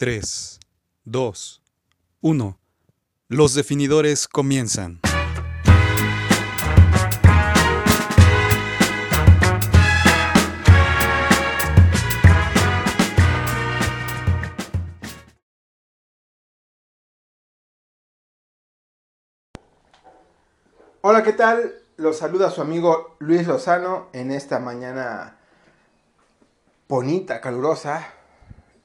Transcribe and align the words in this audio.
3, 0.00 0.58
2, 1.04 1.62
1. 2.22 2.58
Los 3.28 3.52
definidores 3.52 4.28
comienzan. 4.28 4.98
Hola, 21.02 21.22
¿qué 21.22 21.34
tal? 21.34 21.74
Los 21.98 22.16
saluda 22.16 22.50
su 22.50 22.62
amigo 22.62 23.16
Luis 23.18 23.46
Lozano 23.46 24.08
en 24.14 24.30
esta 24.30 24.60
mañana 24.60 25.36
bonita, 26.88 27.42
calurosa, 27.42 28.14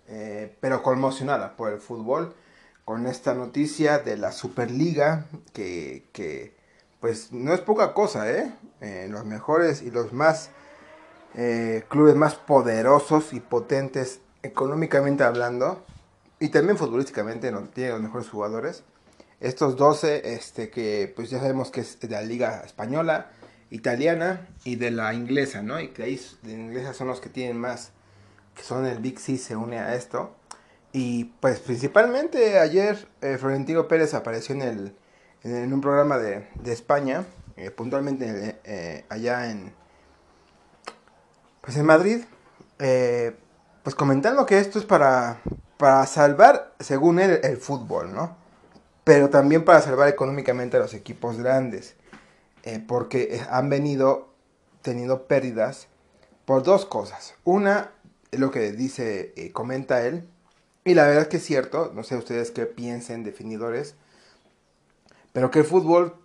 eh, 0.08 0.56
pero 0.60 0.84
conmocionada 0.84 1.56
por 1.56 1.72
el 1.72 1.80
fútbol, 1.80 2.36
con 2.84 3.08
esta 3.08 3.34
noticia 3.34 4.00
de 4.00 4.18
la 4.18 4.32
Superliga, 4.32 5.26
que, 5.54 6.06
que 6.12 6.56
pues 7.00 7.32
no 7.32 7.54
es 7.54 7.62
poca 7.62 7.94
cosa, 7.94 8.32
¿eh? 8.32 8.54
eh 8.82 9.08
los 9.10 9.26
mejores 9.26 9.82
y 9.82 9.92
los 9.92 10.14
más 10.14 10.52
eh, 11.36 11.84
clubes 11.90 12.16
más 12.16 12.36
poderosos 12.36 13.34
y 13.34 13.40
potentes 13.40 14.20
económicamente 14.44 15.24
hablando, 15.24 15.84
y 16.40 16.50
también 16.50 16.78
futbolísticamente, 16.78 17.52
no, 17.52 17.62
tienen 17.64 17.94
los 17.94 18.02
mejores 18.02 18.30
jugadores 18.30 18.84
estos 19.40 19.76
12, 19.76 20.34
este, 20.34 20.70
que 20.70 21.12
pues 21.16 21.30
ya 21.30 21.40
sabemos 21.40 21.70
que 21.70 21.82
es 21.82 22.00
de 22.00 22.10
la 22.10 22.22
liga 22.22 22.64
española, 22.66 23.32
italiana 23.70 24.48
y 24.64 24.76
de 24.76 24.92
la 24.92 25.14
inglesa, 25.14 25.62
¿no? 25.62 25.80
Y 25.80 25.90
que 25.90 26.04
ahí 26.04 26.20
de 26.44 26.54
inglesa 26.54 26.94
son 26.94 27.08
los 27.08 27.20
que 27.20 27.30
tienen 27.30 27.58
más, 27.58 27.92
que 28.56 28.64
son 28.64 28.86
el 28.86 29.00
Big 29.00 29.20
C, 29.20 29.38
se 29.38 29.56
une 29.56 29.80
a 29.80 29.96
esto. 29.96 30.36
Y 30.94 31.26
pues 31.40 31.60
principalmente 31.60 32.58
ayer 32.60 33.08
eh, 33.22 33.38
Florentino 33.38 33.88
Pérez 33.88 34.14
apareció 34.14 34.56
en, 34.56 34.62
el, 34.62 34.96
en, 35.44 35.74
un 35.74 35.82
programa 35.82 36.18
de, 36.18 36.48
de 36.56 36.72
España, 36.72 37.26
eh, 37.58 37.70
puntualmente 37.70 38.60
eh, 38.64 39.06
allá 39.10 39.52
en, 39.52 39.74
pues 41.62 41.76
en 41.78 41.86
Madrid, 41.86 42.24
pues 42.78 43.96
comentando 43.96 44.46
que 44.46 44.60
esto 44.60 44.80
es 44.80 44.86
para, 44.86 45.42
para 45.78 46.06
salvar, 46.06 46.74
según 46.80 47.20
él, 47.20 47.40
el 47.44 47.58
fútbol, 47.58 48.14
¿no? 48.14 48.46
pero 49.06 49.30
también 49.30 49.64
para 49.64 49.82
salvar 49.82 50.10
económicamente 50.10 50.76
a 50.76 50.80
los 50.82 50.94
equipos 50.94 51.38
grandes, 51.38 51.96
eh, 52.64 52.84
porque 52.86 53.36
eh, 53.36 53.46
han 53.50 53.70
venido 53.70 54.34
teniendo 54.82 55.28
pérdidas 55.28 55.88
por 56.44 56.64
dos 56.64 56.86
cosas. 56.86 57.36
Una, 57.44 57.92
lo 58.40 58.52
que 58.52 58.72
dice, 58.72 59.34
eh, 59.36 59.52
comenta 59.52 60.06
él, 60.06 60.28
y 60.84 60.94
la 60.94 61.06
verdad 61.06 61.24
es 61.24 61.28
que 61.30 61.38
es 61.38 61.46
cierto, 61.46 61.92
no 61.94 62.04
sé 62.04 62.18
ustedes 62.18 62.52
qué 62.52 62.66
piensen, 62.66 63.24
definidores, 63.24 63.96
pero 65.34 65.52
que 65.52 65.60
el 65.60 65.66
fútbol 65.66 66.16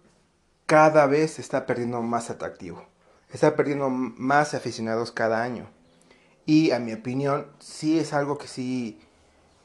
cada 0.67 1.07
vez 1.07 1.39
está 1.39 1.67
perdiendo 1.67 2.03
más 2.03 2.31
atractivo, 2.31 2.85
está 3.33 3.57
perdiendo 3.57 3.91
más 3.91 4.55
aficionados 4.55 5.13
cada 5.13 5.43
año. 5.43 5.67
Y 6.47 6.73
a 6.73 6.79
mi 6.79 6.93
opinión, 6.93 7.47
sí 7.59 7.99
es 7.99 8.13
algo 8.13 8.39
que 8.39 8.49
sí 8.49 9.01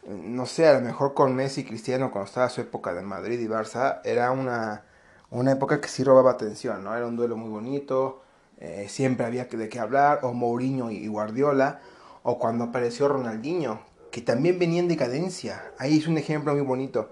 no 0.08 0.46
sé, 0.46 0.68
a 0.68 0.74
lo 0.74 0.82
mejor 0.82 1.14
con 1.14 1.36
Messi 1.36 1.62
y 1.62 1.64
Cristiano 1.66 2.12
cuando 2.12 2.28
estaba 2.28 2.50
su 2.50 2.62
época 2.62 2.94
de 2.94 3.02
Madrid 3.02 3.40
y 3.40 3.48
Barça, 3.48 4.02
era 4.04 4.32
una, 4.32 4.84
una 5.32 5.54
época 5.54 5.82
que 5.82 5.88
sí 5.88 6.04
robaba 6.04 6.32
atención, 6.32 6.84
¿no? 6.84 6.96
Era 6.96 7.08
un 7.08 7.16
duelo 7.16 7.38
muy 7.38 7.50
bonito, 7.50 8.22
eh, 8.60 8.88
siempre 8.90 9.26
había 9.26 9.46
de 9.46 9.70
qué 9.70 9.80
hablar, 9.80 10.20
o 10.24 10.34
Mourinho 10.34 10.92
y 10.92 11.08
Guardiola, 11.08 11.82
o 12.28 12.40
cuando 12.40 12.64
apareció 12.64 13.08
Ronaldinho, 13.08 13.82
que 14.12 14.20
también 14.20 14.58
venía 14.58 14.80
en 14.80 14.88
decadencia. 14.88 15.72
Ahí 15.78 16.00
es 16.00 16.08
un 16.08 16.18
ejemplo 16.18 16.54
muy 16.54 16.64
bonito. 16.64 17.08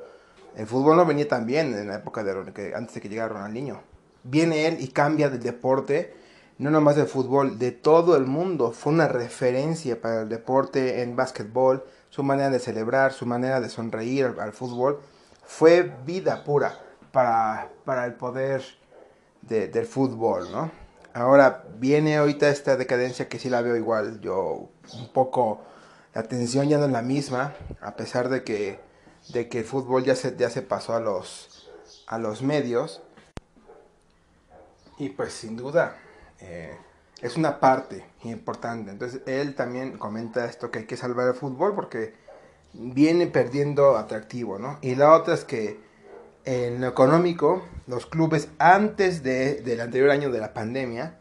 El 0.56 0.66
fútbol 0.66 0.98
no 0.98 1.06
venía 1.06 1.28
tan 1.28 1.46
bien 1.46 1.72
en 1.76 1.88
la 1.88 1.98
época 1.98 2.24
de 2.24 2.74
antes 2.76 2.96
de 2.96 3.02
que 3.02 3.10
llegara 3.10 3.30
Ronaldinho. 3.30 3.82
Viene 4.24 4.66
él 4.66 4.78
y 4.80 4.88
cambia 4.88 5.30
de 5.30 5.38
deporte, 5.38 6.16
no 6.58 6.72
nomás 6.72 6.96
del 6.96 7.06
fútbol, 7.06 7.60
de 7.60 7.72
todo 7.72 8.18
el 8.18 8.26
mundo. 8.26 8.72
Fue 8.72 8.92
una 8.92 9.08
referencia 9.08 10.02
para 10.02 10.24
el 10.24 10.30
deporte 10.30 11.04
en 11.04 11.16
básquetbol, 11.16 11.84
su 12.10 12.24
manera 12.24 12.50
de 12.50 12.58
celebrar, 12.58 13.14
su 13.14 13.28
manera 13.28 13.62
de 13.62 13.70
sonreír 13.70 14.34
al, 14.40 14.52
fútbol, 14.52 15.00
fue 15.46 15.94
vida 16.08 16.44
pura 16.44 16.80
para, 17.12 17.70
para 17.86 18.06
el 18.06 18.16
poder 18.16 18.64
del 19.44 19.86
fútbol, 19.86 20.52
¿no? 20.52 20.83
Ahora 21.14 21.66
viene 21.78 22.18
ahorita 22.18 22.50
esta 22.50 22.76
decadencia 22.76 23.30
que 23.30 23.38
sí 23.38 23.50
la 23.50 23.62
veo 23.62 23.76
igual, 23.76 24.20
yo 24.20 24.70
un 24.94 25.10
poco, 25.14 25.62
la 26.16 26.22
atención 26.22 26.68
ya 26.68 26.80
no 26.80 26.86
es 26.86 26.92
la 26.92 27.04
misma, 27.04 27.54
a 27.82 27.96
pesar 27.96 28.30
de 28.30 28.44
que, 28.44 28.80
de 29.30 29.48
que 29.48 29.60
el 29.60 29.66
fútbol 29.66 30.04
ya 30.04 30.16
se, 30.16 30.36
ya 30.36 30.50
se 30.50 30.64
pasó 30.64 30.96
a 30.96 31.00
los, 31.00 31.70
a 32.08 32.18
los 32.18 32.42
medios. 32.42 33.04
Y 34.98 35.10
pues 35.10 35.34
sin 35.34 35.56
duda, 35.56 35.98
eh, 36.40 36.76
es 37.22 37.38
una 37.38 37.60
parte 37.60 38.06
importante. 38.24 38.90
Entonces 38.90 39.22
él 39.28 39.56
también 39.56 39.98
comenta 39.98 40.46
esto 40.46 40.72
que 40.72 40.80
hay 40.80 40.86
que 40.86 40.98
salvar 40.98 41.28
el 41.28 41.36
fútbol 41.36 41.76
porque 41.76 42.16
viene 42.74 43.28
perdiendo 43.28 43.98
atractivo, 43.98 44.58
¿no? 44.58 44.80
Y 44.82 44.96
la 44.96 45.14
otra 45.14 45.36
es 45.36 45.46
que 45.46 45.80
en 46.46 46.82
lo 46.82 46.88
económico, 46.88 47.64
los 47.88 48.06
clubes 48.06 48.50
antes 48.60 49.24
de, 49.24 49.62
del 49.62 49.82
anterior 49.82 50.12
año 50.12 50.32
de 50.32 50.40
la 50.40 50.54
pandemia 50.54 51.20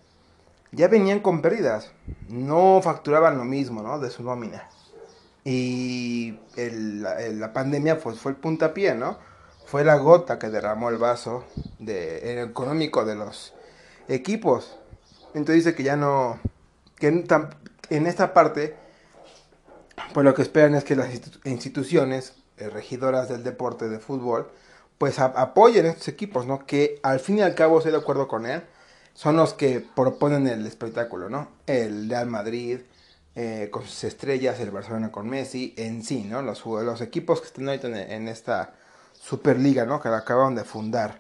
ya 0.72 0.88
venían 0.88 1.21
con 1.21 1.43
pérdidas, 1.43 1.93
no 2.28 2.81
facturaban 2.83 3.37
lo 3.37 3.44
mismo, 3.44 3.83
¿no? 3.83 3.99
De 3.99 4.10
su 4.10 4.22
nómina. 4.22 4.69
Y 5.44 6.38
la, 6.56 7.53
pandemia 7.53 7.99
pues, 7.99 8.19
fue 8.19 8.33
el 8.33 8.38
puntapié, 8.38 8.94
¿no? 8.94 9.19
Fue 9.66 9.84
la 9.84 9.97
gota 9.97 10.38
que 10.38 10.49
derramó 10.49 10.88
el 10.88 10.97
vaso 10.97 11.44
de, 11.78 12.33
el 12.33 12.50
económico 12.50 13.04
de 13.04 13.16
los 13.16 13.53
equipos. 14.09 14.78
Entonces 15.34 15.65
dice 15.65 15.75
que 15.75 15.83
ya 15.83 15.97
no, 15.97 16.39
que 16.99 17.09
en, 17.09 18.06
esta 18.06 18.33
parte, 18.33 18.77
pues 20.15 20.25
lo 20.25 20.34
que 20.34 20.43
esperan 20.43 20.75
es 20.75 20.84
que 20.84 20.97
las 20.97 21.10
instituciones 21.44 22.34
eh, 22.56 22.71
regidoras 22.71 23.28
del 23.28 23.44
deporte 23.44 23.89
de 23.89 23.99
fútbol, 23.99 24.50
pues 25.02 25.18
apoyen 25.18 25.86
a 25.86 25.88
estos 25.88 26.06
equipos, 26.06 26.46
¿no? 26.46 26.64
Que 26.64 27.00
al 27.02 27.18
fin 27.18 27.38
y 27.38 27.42
al 27.42 27.56
cabo, 27.56 27.78
estoy 27.78 27.90
de 27.90 27.98
acuerdo 27.98 28.28
con 28.28 28.46
él, 28.46 28.62
son 29.14 29.36
los 29.36 29.52
que 29.52 29.80
proponen 29.80 30.46
el 30.46 30.64
espectáculo, 30.64 31.28
¿no? 31.28 31.48
El 31.66 32.08
Real 32.08 32.28
Madrid, 32.28 32.82
eh, 33.34 33.68
con 33.72 33.82
sus 33.82 34.04
estrellas, 34.04 34.60
el 34.60 34.70
Barcelona 34.70 35.10
con 35.10 35.28
Messi, 35.28 35.74
en 35.76 36.04
sí, 36.04 36.22
¿no? 36.22 36.41
Los, 36.41 36.64
los 36.64 37.00
equipos 37.00 37.41
que 37.41 37.48
están 37.48 37.66
ahorita 37.68 37.88
en, 37.88 38.28
esta 38.28 38.74
Superliga, 39.20 39.84
¿no? 39.86 40.00
Que 40.00 40.08
la 40.08 40.18
acaban 40.18 40.54
de 40.54 40.62
fundar. 40.62 41.18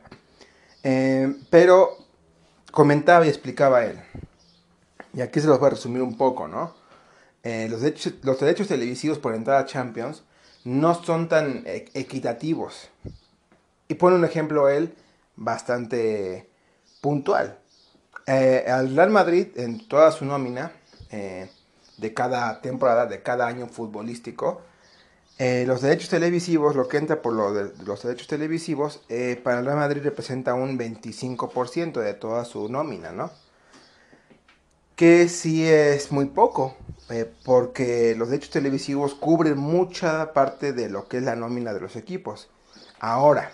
Eh, 0.84 1.34
pero 1.50 1.96
comentaba 2.70 3.26
y 3.26 3.30
explicaba 3.30 3.84
él, 3.84 4.00
y 5.12 5.22
aquí 5.22 5.40
se 5.40 5.48
los 5.48 5.58
voy 5.58 5.66
a 5.66 5.70
resumir 5.70 6.02
un 6.02 6.16
poco, 6.16 6.46
¿no? 6.46 6.72
Eh, 7.42 7.66
los, 7.68 7.80
derechos, 7.80 8.12
los 8.22 8.38
derechos 8.38 8.68
televisivos 8.68 9.18
por 9.18 9.34
entrada 9.34 9.58
a 9.58 9.66
Champions 9.66 10.22
no 10.62 10.94
son 11.02 11.28
tan 11.28 11.64
e, 11.66 11.86
equitativos. 11.94 12.88
Y 13.92 13.94
pone 13.94 14.16
un 14.16 14.24
ejemplo 14.24 14.70
él 14.70 14.94
bastante 15.36 16.48
puntual. 17.02 17.58
Eh, 18.26 18.64
al 18.66 18.96
Real 18.96 19.10
Madrid, 19.10 19.48
en 19.56 19.86
toda 19.86 20.10
su 20.12 20.24
nómina 20.24 20.72
eh, 21.10 21.50
de 21.98 22.14
cada 22.14 22.62
temporada, 22.62 23.04
de 23.04 23.22
cada 23.22 23.46
año 23.46 23.66
futbolístico, 23.66 24.62
los 25.38 25.82
derechos 25.82 26.08
televisivos, 26.08 26.76
lo 26.76 26.86
que 26.86 26.98
entra 26.98 27.20
por 27.20 27.34
los 27.34 28.02
derechos 28.02 28.28
televisivos, 28.28 29.02
para 29.42 29.58
el 29.58 29.66
Real 29.66 29.76
Madrid 29.76 30.00
representa 30.04 30.54
un 30.54 30.78
25% 30.78 32.00
de 32.00 32.14
toda 32.14 32.44
su 32.44 32.68
nómina, 32.68 33.10
¿no? 33.10 33.30
que 35.02 35.28
sí 35.28 35.66
es 35.66 36.12
muy 36.12 36.26
poco, 36.26 36.76
eh, 37.10 37.28
porque 37.44 38.14
los 38.16 38.28
derechos 38.28 38.50
televisivos 38.50 39.14
cubren 39.14 39.58
mucha 39.58 40.32
parte 40.32 40.72
de 40.72 40.88
lo 40.88 41.08
que 41.08 41.18
es 41.18 41.24
la 41.24 41.34
nómina 41.34 41.74
de 41.74 41.80
los 41.80 41.96
equipos. 41.96 42.48
Ahora, 43.00 43.50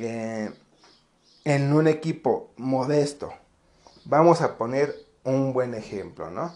eh, 0.00 0.50
en 1.44 1.72
un 1.72 1.88
equipo 1.88 2.52
modesto, 2.56 3.32
vamos 4.04 4.40
a 4.40 4.56
poner 4.56 4.94
un 5.24 5.52
buen 5.52 5.74
ejemplo, 5.74 6.30
¿no? 6.30 6.54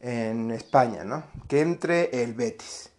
En 0.00 0.50
España, 0.50 1.04
¿no? 1.04 1.24
Que 1.48 1.60
entre 1.60 2.22
el 2.22 2.34
Betis. 2.34 2.90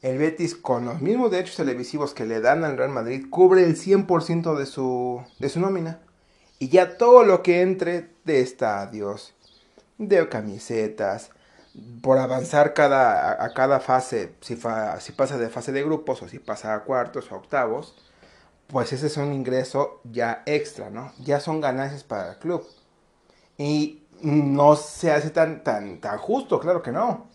El 0.00 0.18
Betis 0.18 0.54
con 0.54 0.84
los 0.84 1.00
mismos 1.00 1.30
derechos 1.30 1.56
televisivos 1.56 2.14
que 2.14 2.26
le 2.26 2.40
dan 2.40 2.64
al 2.64 2.76
Real 2.76 2.90
Madrid 2.90 3.26
cubre 3.30 3.64
el 3.64 3.76
100% 3.76 4.56
de 4.56 4.66
su, 4.66 5.22
de 5.38 5.48
su 5.48 5.60
nómina. 5.60 6.00
Y 6.58 6.68
ya 6.68 6.96
todo 6.96 7.24
lo 7.24 7.42
que 7.42 7.62
entre 7.62 8.10
de 8.24 8.40
estadios, 8.40 9.34
de 9.98 10.28
camisetas, 10.28 11.30
por 12.02 12.18
avanzar 12.18 12.74
cada, 12.74 13.42
a, 13.42 13.54
cada 13.54 13.80
fase, 13.80 14.34
si, 14.40 14.56
si 15.00 15.12
pasa 15.12 15.38
de 15.38 15.48
fase 15.48 15.72
de 15.72 15.82
grupos 15.82 16.22
o 16.22 16.28
si 16.28 16.38
pasa 16.38 16.74
a 16.74 16.84
cuartos 16.84 17.32
o 17.32 17.36
octavos, 17.36 17.96
pues 18.72 18.90
ese 18.94 19.06
es 19.06 19.18
un 19.18 19.34
ingreso 19.34 20.00
ya 20.02 20.42
extra, 20.46 20.88
¿no? 20.88 21.12
Ya 21.20 21.40
son 21.40 21.60
ganancias 21.60 22.04
para 22.04 22.32
el 22.32 22.38
club. 22.38 22.66
Y 23.58 24.02
no 24.22 24.76
se 24.76 25.12
hace 25.12 25.28
tan, 25.28 25.62
tan, 25.62 26.00
tan 26.00 26.16
justo, 26.18 26.58
claro 26.58 26.82
que 26.82 26.90
no. 26.90 27.26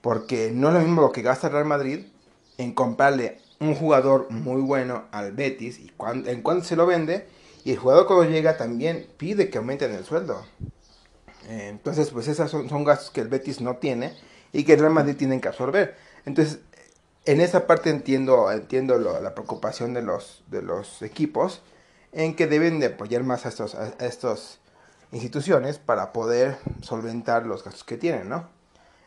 Porque 0.00 0.50
no 0.52 0.68
es 0.68 0.74
lo 0.74 0.80
mismo 0.80 1.00
lo 1.00 1.12
que 1.12 1.22
gasta 1.22 1.46
el 1.46 1.52
Real 1.52 1.64
Madrid 1.64 2.06
en 2.58 2.74
comprarle 2.74 3.38
un 3.60 3.76
jugador 3.76 4.30
muy 4.30 4.62
bueno 4.62 5.04
al 5.12 5.32
Betis 5.32 5.78
y 5.78 5.92
en 6.26 6.42
cuanto 6.42 6.64
se 6.64 6.76
lo 6.76 6.86
vende 6.86 7.28
y 7.64 7.70
el 7.70 7.78
jugador 7.78 8.06
cuando 8.06 8.24
llega 8.24 8.56
también 8.56 9.06
pide 9.16 9.50
que 9.50 9.58
aumenten 9.58 9.92
el 9.92 10.04
sueldo. 10.04 10.44
Entonces, 11.48 12.10
pues 12.10 12.26
esos 12.26 12.50
son, 12.50 12.68
son, 12.68 12.84
gastos 12.84 13.10
que 13.10 13.20
el 13.20 13.28
Betis 13.28 13.60
no 13.60 13.76
tiene 13.76 14.12
y 14.52 14.64
que 14.64 14.74
el 14.74 14.80
Real 14.80 14.92
Madrid 14.92 15.16
tienen 15.16 15.40
que 15.40 15.48
absorber. 15.48 15.96
Entonces, 16.26 16.58
en 17.24 17.40
esa 17.40 17.66
parte 17.66 17.90
entiendo, 17.90 18.50
entiendo 18.50 18.98
la 18.98 19.34
preocupación 19.34 19.94
de 19.94 20.02
los, 20.02 20.44
de 20.48 20.62
los 20.62 21.02
equipos 21.02 21.62
en 22.12 22.36
que 22.36 22.46
deben 22.46 22.80
de 22.80 22.86
apoyar 22.86 23.22
más 23.24 23.46
a 23.46 23.48
estos, 23.48 23.74
a 23.74 23.88
estas 23.98 24.60
instituciones 25.10 25.78
para 25.78 26.12
poder 26.12 26.58
solventar 26.82 27.46
los 27.46 27.64
gastos 27.64 27.84
que 27.84 27.96
tienen, 27.96 28.28
¿no? 28.28 28.48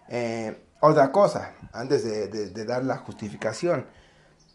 Eh, 0.10 0.58
otra 0.80 1.12
cosa, 1.12 1.54
antes 1.74 2.04
de, 2.04 2.28
de, 2.28 2.66
dar 2.66 2.84
la 2.84 2.98
justificación, 2.98 3.86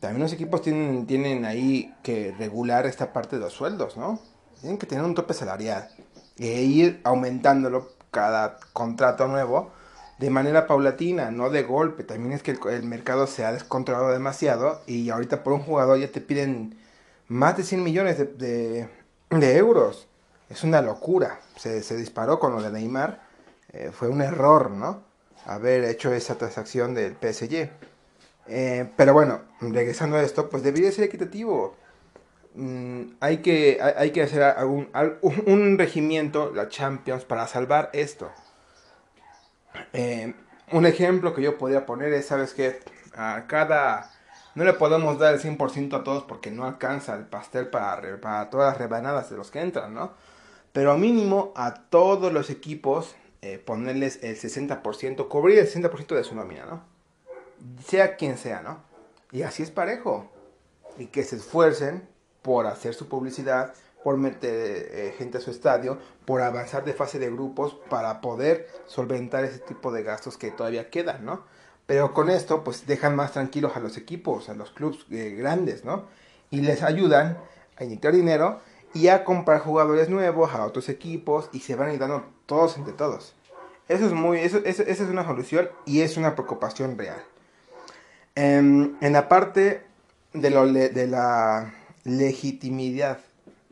también 0.01 0.23
los 0.23 0.33
equipos 0.33 0.63
tienen, 0.63 1.07
tienen 1.07 1.45
ahí 1.45 1.95
que 2.03 2.35
regular 2.39 2.87
esta 2.87 3.13
parte 3.13 3.37
de 3.37 3.43
los 3.43 3.53
sueldos, 3.53 3.97
¿no? 3.97 4.21
Tienen 4.61 4.79
que 4.79 4.87
tener 4.87 5.05
un 5.05 5.15
tope 5.15 5.35
salarial 5.35 5.89
e 6.39 6.63
ir 6.63 7.01
aumentándolo 7.05 7.91
cada 8.11 8.59
contrato 8.73 9.27
nuevo 9.27 9.73
de 10.19 10.31
manera 10.31 10.67
paulatina, 10.67 11.31
no 11.31 11.51
de 11.51 11.63
golpe. 11.63 12.05
También 12.05 12.33
es 12.33 12.43
que 12.43 12.57
el, 12.71 12.83
mercado 12.85 13.27
se 13.27 13.45
ha 13.45 13.53
descontrolado 13.53 14.11
demasiado 14.11 14.81
y 14.87 15.11
ahorita 15.11 15.43
por 15.43 15.53
un 15.53 15.61
jugador 15.61 15.99
ya 15.99 16.09
te 16.09 16.21
piden 16.21 16.77
más 17.29 17.57
de 17.57 17.65
100 17.65 17.83
millones 17.83 18.19
de, 18.19 18.89
de, 19.31 19.57
euros. 19.57 20.09
Es 20.49 20.65
una 20.65 20.83
locura. 20.83 21.41
Se, 21.57 21.83
se, 21.83 21.97
disparó 21.97 22.39
con 22.39 22.53
lo 22.53 22.63
de 22.63 22.71
Neymar. 22.71 23.23
Eh, 23.73 23.91
fue 23.93 24.09
un 24.09 24.21
error, 24.21 24.71
¿no? 24.71 25.03
Haber 25.47 25.85
hecho 25.85 26.13
esa 26.13 26.37
transacción 26.37 26.95
del 26.95 27.17
PSG. 27.17 27.71
Eh, 28.49 28.89
pero 28.97 29.13
bueno, 29.13 29.41
regresando 29.61 30.17
a 30.17 30.23
esto, 30.23 30.49
pues 30.51 30.63
debería 30.63 30.93
ser 30.93 31.05
equitativo. 31.05 31.77
Mm, 32.55 33.15
hay, 33.21 33.39
que, 33.39 33.81
hay, 33.97 34.11
que 34.11 34.23
hacer 34.23 34.43
algún, 34.43 34.89
un 35.47 35.79
regimiento, 35.79 36.53
la 36.55 36.69
Champions, 36.69 37.25
para 37.25 37.47
salvar 37.47 37.91
esto. 37.93 38.31
Eh, 39.93 40.35
un 40.73 40.87
ejemplo 40.87 41.35
que 41.35 41.43
yo 41.43 41.59
podría 41.59 41.87
poner 41.87 42.13
es, 42.13 42.27
¿sabes 42.27 42.55
qué? 42.55 42.81
A 43.15 43.45
cada... 43.47 44.11
No 44.55 44.65
le 44.65 44.75
podemos 44.75 45.19
dar 45.19 45.35
el 45.35 45.41
100% 45.41 46.01
a 46.01 46.05
todos 46.05 46.25
porque 46.25 46.51
no 46.51 46.67
alcanza 46.67 47.15
el 47.15 47.25
pastel 47.25 47.69
para, 47.69 48.21
para 48.21 48.51
todas 48.51 48.73
las 48.73 48.79
rebanadas 48.79 49.31
de 49.31 49.37
los 49.37 49.51
que 49.51 49.61
entran, 49.61 49.95
¿no? 49.95 50.13
Pero 50.73 50.97
mínimo 50.97 51.53
a 51.57 51.75
todos 51.75 52.33
los 52.33 52.51
equipos 52.51 53.15
eh, 53.41 53.59
ponerles 53.59 54.21
el 54.23 54.39
60%, 54.39 55.29
cubrir 55.29 55.59
el 55.59 55.69
60% 55.69 56.15
de 56.15 56.25
su 56.25 56.35
nómina, 56.35 56.65
¿no? 56.65 56.85
Sea 57.85 58.17
quien 58.17 58.39
sea, 58.39 58.63
¿no? 58.63 58.83
Y 59.33 59.43
así 59.43 59.63
es 59.63 59.71
parejo. 59.71 60.31
Y 60.99 61.07
que 61.07 61.25
se 61.25 61.37
esfuercen 61.37 62.07
por 62.43 62.67
hacer 62.67 62.95
su 62.95 63.09
publicidad, 63.09 63.75
por 64.03 64.17
meter 64.17 64.89
eh, 64.91 65.15
gente 65.17 65.39
a 65.39 65.41
su 65.41 65.51
estadio, 65.51 65.99
por 66.25 66.43
avanzar 66.43 66.85
de 66.85 66.93
fase 66.93 67.19
de 67.19 67.31
grupos 67.31 67.77
para 67.89 68.21
poder 68.21 68.69
solventar 68.87 69.45
ese 69.45 69.59
tipo 69.59 69.93
de 69.93 70.03
gastos 70.03 70.37
que 70.37 70.51
todavía 70.51 70.91
quedan, 70.91 71.25
¿no? 71.25 71.45
Pero 71.87 72.15
con 72.15 72.31
esto, 72.31 72.65
pues 72.65 72.87
dejan 72.87 73.17
más 73.17 73.33
tranquilos 73.33 73.77
a 73.77 73.81
los 73.81 73.97
equipos, 73.97 74.49
a 74.49 74.55
los 74.55 74.71
clubes 74.71 75.05
eh, 75.11 75.35
grandes, 75.37 75.85
¿no? 75.85 76.05
Y 76.51 76.61
les 76.61 76.83
ayudan 76.83 77.39
a 77.77 77.85
inyectar 77.85 78.13
dinero 78.13 78.61
y 78.95 79.09
a 79.09 79.25
comprar 79.25 79.61
jugadores 79.61 80.09
nuevos 80.09 80.55
a 80.55 80.65
otros 80.65 80.89
equipos 80.89 81.49
y 81.53 81.61
se 81.61 81.75
van 81.75 81.91
ayudando 81.91 82.25
todos 82.47 82.77
entre 82.77 82.93
todos. 82.93 83.35
Eso 83.89 84.07
es 84.07 84.13
muy, 84.13 84.39
eso, 84.39 84.59
esa 84.65 84.83
es 84.85 85.01
una 85.01 85.25
solución 85.25 85.69
y 85.87 86.01
es 86.01 86.17
una 86.17 86.35
preocupación 86.35 86.97
real. 86.97 87.23
Em, 88.35 88.97
en 89.01 89.13
la 89.13 89.29
parte 89.29 89.83
de, 90.33 90.51
lo, 90.51 90.67
de 90.67 91.07
la 91.07 91.75
legitimidad 92.05 93.19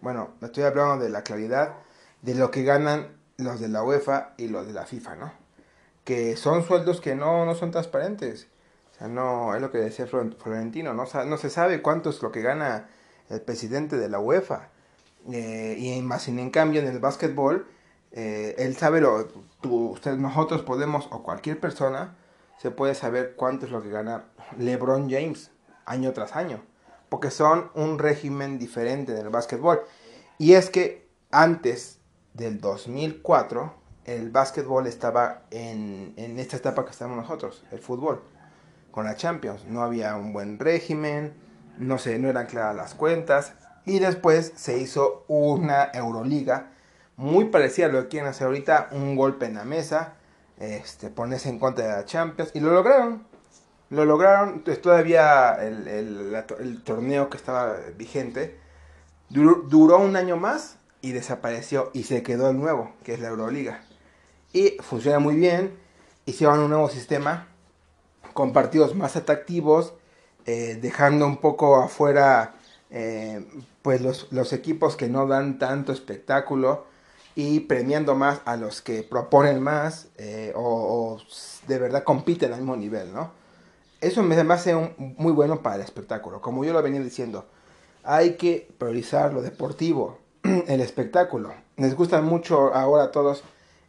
bueno, 0.02 0.30
estoy 0.40 0.64
hablando 0.64 1.02
de 1.02 1.10
la 1.10 1.22
claridad 1.22 1.74
de 2.22 2.34
lo 2.34 2.50
que 2.50 2.62
ganan 2.62 3.08
los 3.36 3.60
de 3.60 3.68
la 3.68 3.82
UEFA 3.82 4.34
y 4.36 4.48
los 4.48 4.66
de 4.66 4.72
la 4.72 4.86
FIFA, 4.86 5.16
¿no? 5.16 5.32
Que 6.04 6.36
son 6.36 6.64
sueldos 6.64 7.00
que 7.00 7.14
no, 7.14 7.44
no 7.46 7.54
son 7.54 7.70
transparentes. 7.70 8.48
O 8.92 8.98
sea, 8.98 9.08
no, 9.08 9.54
es 9.54 9.60
lo 9.60 9.70
que 9.70 9.78
decía 9.78 10.06
Florentino, 10.06 10.94
no, 10.94 11.04
no 11.26 11.36
se 11.36 11.50
sabe 11.50 11.82
cuánto 11.82 12.10
es 12.10 12.22
lo 12.22 12.32
que 12.32 12.42
gana 12.42 12.88
el 13.28 13.40
presidente 13.40 13.96
de 13.96 14.08
la 14.08 14.20
UEFA. 14.20 14.68
Eh, 15.32 15.76
y 15.78 16.00
más 16.02 16.22
sin 16.22 16.38
en 16.38 16.50
cambio 16.50 16.80
en 16.80 16.88
el 16.88 16.98
básquetbol, 16.98 17.66
eh, 18.12 18.54
él 18.58 18.76
sabe 18.76 19.00
lo, 19.00 19.26
tú, 19.60 19.98
nosotros 20.18 20.62
podemos, 20.62 21.08
o 21.10 21.22
cualquier 21.22 21.60
persona, 21.60 22.16
se 22.58 22.70
puede 22.70 22.94
saber 22.94 23.34
cuánto 23.36 23.66
es 23.66 23.72
lo 23.72 23.82
que 23.82 23.90
gana 23.90 24.24
LeBron 24.58 25.10
James 25.10 25.50
año 25.86 26.12
tras 26.12 26.36
año 26.36 26.62
porque 27.10 27.30
son 27.30 27.70
un 27.74 27.98
régimen 27.98 28.58
diferente 28.58 29.12
en 29.12 29.18
el 29.18 29.28
básquetbol. 29.28 29.82
Y 30.38 30.54
es 30.54 30.70
que 30.70 31.06
antes 31.30 31.98
del 32.32 32.60
2004, 32.60 33.74
el 34.06 34.30
básquetbol 34.30 34.86
estaba 34.86 35.42
en, 35.50 36.14
esta 36.38 36.56
etapa 36.56 36.84
que 36.84 36.92
estamos 36.92 37.16
nosotros, 37.16 37.64
el 37.70 37.80
fútbol, 37.80 38.22
con 38.90 39.04
la 39.04 39.16
Champions. 39.16 39.66
No 39.66 39.82
había 39.82 40.16
un 40.16 40.32
buen 40.32 40.58
régimen, 40.58 41.34
no, 41.78 41.98
sé, 41.98 42.18
no 42.18 42.28
eran 42.28 42.46
claras 42.46 42.76
las 42.76 42.94
cuentas. 42.94 43.52
Y 43.84 43.98
después 43.98 44.52
se 44.56 44.78
hizo 44.78 45.24
una 45.28 45.90
Euroliga 45.92 46.70
muy 47.16 47.46
parecida 47.46 47.86
a 47.86 47.88
lo 47.90 48.02
que 48.02 48.08
quieren 48.08 48.30
hacer 48.30 48.46
ahorita, 48.46 48.88
un 48.92 49.16
golpe 49.16 49.46
en 49.46 49.54
la 49.54 49.64
mesa, 49.64 50.14
este, 50.58 51.10
ponerse 51.10 51.48
en 51.48 51.58
contra 51.58 51.86
de 51.86 51.92
la 51.92 52.04
Champions, 52.04 52.52
y 52.54 52.60
lo 52.60 52.72
lograron. 52.72 53.26
Lo 53.90 54.04
lograron, 54.04 54.62
todavía 54.62 55.54
el, 55.60 56.82
torneo 56.84 57.28
que 57.28 57.36
estaba 57.36 57.76
vigente 57.96 58.56
duró, 59.28 59.98
un 59.98 60.16
año 60.16 60.36
más 60.36 60.76
y 61.00 61.10
desapareció 61.12 61.90
y 61.92 62.04
se 62.04 62.22
quedó 62.22 62.50
el 62.50 62.58
nuevo, 62.58 62.92
que 63.04 63.14
es 63.14 63.20
la 63.20 63.28
Euroliga. 63.28 63.82
Y 64.52 64.76
funciona 64.80 65.18
muy 65.18 65.34
bien, 65.34 65.76
hicieron 66.24 66.60
un 66.60 66.70
nuevo 66.70 66.88
sistema 66.88 67.48
con 68.32 68.52
partidos 68.52 68.94
más 68.94 69.16
atractivos, 69.16 69.94
eh, 70.46 70.78
dejando 70.80 71.26
un 71.26 71.38
poco 71.38 71.82
afuera 71.82 72.54
eh, 72.90 73.44
pues 73.82 74.00
los, 74.00 74.52
equipos 74.52 74.96
que 74.96 75.08
no 75.08 75.26
dan 75.26 75.58
tanto 75.58 75.92
espectáculo 75.92 76.86
y 77.34 77.60
premiando 77.60 78.14
más 78.14 78.40
a 78.44 78.56
los 78.56 78.82
que 78.82 79.02
proponen 79.02 79.60
más 79.60 80.08
eh, 80.18 80.52
o, 80.56 81.18
de 81.68 81.78
verdad 81.78 82.04
compiten 82.04 82.52
al 82.52 82.60
mismo 82.60 82.76
nivel, 82.76 83.12
¿no? 83.12 83.32
Eso 84.00 84.22
me 84.22 84.34
hace 84.36 84.74
un, 84.74 85.14
muy 85.18 85.32
bueno 85.32 85.62
para 85.62 85.76
el 85.76 85.82
espectáculo. 85.82 86.40
Como 86.40 86.64
yo 86.64 86.72
lo 86.72 86.82
venía 86.82 87.00
diciendo, 87.00 87.46
hay 88.02 88.34
que 88.34 88.68
priorizar 88.78 89.32
lo 89.34 89.42
deportivo, 89.42 90.18
el 90.42 90.80
espectáculo. 90.80 91.52
Les 91.76 91.94
gusta 91.94 92.20
mucho 92.22 92.74
ahora 92.74 93.04
a 93.04 93.10
todos 93.10 93.44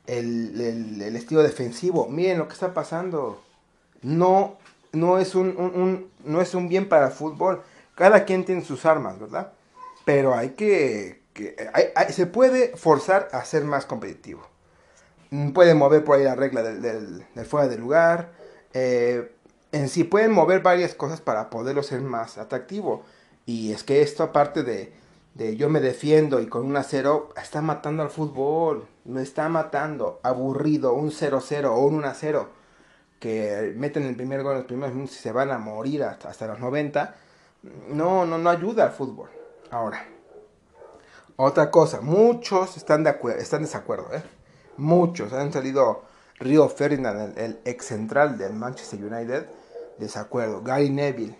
el, 0.07 1.15
estilo 1.15 1.43
defensivo. 1.43 2.07
Miren 2.07 2.39
lo 2.39 2.47
que 2.47 2.53
está 2.53 2.73
pasando. 2.73 3.41
No, 4.01 4.57
no, 4.91 5.17
es 5.17 5.35
un, 5.35 6.09
no 6.25 6.41
es 6.41 6.55
un 6.55 6.67
bien 6.67 6.89
para 6.89 7.07
el 7.07 7.13
fútbol. 7.13 7.61
Cada 7.95 8.25
quien 8.25 8.45
tiene 8.45 8.63
sus 8.63 8.85
armas, 8.85 9.19
¿verdad? 9.19 9.53
Pero 10.05 10.35
hay 10.35 10.51
que... 10.51 11.21
se 12.09 12.25
puede 12.25 12.75
forzar 12.75 13.29
a 13.31 13.45
ser 13.45 13.63
más 13.63 13.85
competitivo. 13.85 14.41
Puede 15.53 15.73
mover 15.75 16.03
por 16.03 16.17
ahí 16.17 16.25
la 16.25 16.35
regla 16.35 16.63
del, 16.63 17.25
fuera 17.45 17.67
de 17.67 17.77
lugar. 17.77 18.33
Eh, 18.73 19.31
en 19.71 19.89
sí 19.89 20.03
pueden 20.03 20.31
mover 20.31 20.61
varias 20.61 20.95
cosas 20.95 21.21
para 21.21 21.49
poderlo 21.49 21.83
ser 21.83 22.01
más 22.01 22.37
atractivo. 22.37 23.03
Y 23.45 23.71
es 23.71 23.83
que 23.83 24.01
esto 24.01 24.23
aparte 24.23 24.63
de, 24.63 24.93
de 25.33 25.55
yo 25.55 25.69
me 25.69 25.79
defiendo 25.79 26.39
y 26.39 26.47
con 26.47 26.65
un 26.65 26.77
a 26.77 26.83
0, 26.83 27.29
está 27.41 27.61
matando 27.61 28.03
al 28.03 28.09
fútbol. 28.09 28.87
Me 29.05 29.21
está 29.21 29.49
matando. 29.49 30.19
Aburrido, 30.23 30.93
un 30.93 31.11
0-0 31.11 31.65
o 31.65 31.79
un 31.79 32.03
1-0. 32.03 32.47
Que 33.19 33.73
meten 33.75 34.03
el 34.03 34.15
primer 34.15 34.43
gol 34.43 34.53
en 34.53 34.57
los 34.59 34.67
primeros 34.67 34.95
minutos 34.95 35.15
y 35.15 35.19
se 35.19 35.31
van 35.31 35.51
a 35.51 35.57
morir 35.57 36.03
hasta, 36.03 36.29
hasta 36.29 36.47
los 36.47 36.59
90. 36.59 37.15
No, 37.89 38.25
no, 38.25 38.37
no 38.37 38.49
ayuda 38.49 38.85
al 38.85 38.91
fútbol. 38.91 39.29
Ahora, 39.69 40.05
otra 41.43 41.71
cosa, 41.71 42.01
muchos 42.01 42.77
están 42.77 43.03
de 43.03 43.09
acuerdo, 43.09 43.39
están 43.39 43.61
desacuerdo, 43.61 44.13
¿eh? 44.13 44.21
Muchos 44.77 45.33
han 45.33 45.51
salido 45.51 46.03
Río 46.39 46.69
Ferdinand, 46.69 47.37
el 47.37 47.59
ex 47.65 47.85
central 47.85 48.37
del 48.37 48.53
Manchester 48.53 49.03
United, 49.03 49.45
desacuerdo. 50.01 50.61
Gary 50.61 50.89
Neville, 50.89 51.35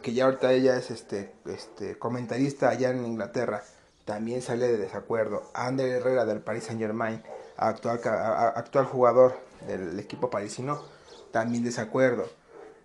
que 0.00 0.14
ya 0.14 0.24
ahorita 0.24 0.52
ella 0.52 0.76
es 0.76 0.90
este, 0.90 1.32
este 1.46 1.98
comentarista 1.98 2.70
allá 2.70 2.90
en 2.90 3.04
Inglaterra, 3.04 3.62
también 4.04 4.40
sale 4.40 4.68
de 4.68 4.78
desacuerdo. 4.78 5.50
Ander 5.52 5.88
Herrera 5.88 6.24
del 6.24 6.40
Paris 6.40 6.64
Saint 6.64 6.80
Germain, 6.80 7.22
actual, 7.56 8.00
actual 8.54 8.86
jugador 8.86 9.38
del 9.66 9.98
equipo 9.98 10.30
parisino, 10.30 10.82
también 11.30 11.64
desacuerdo. 11.64 12.28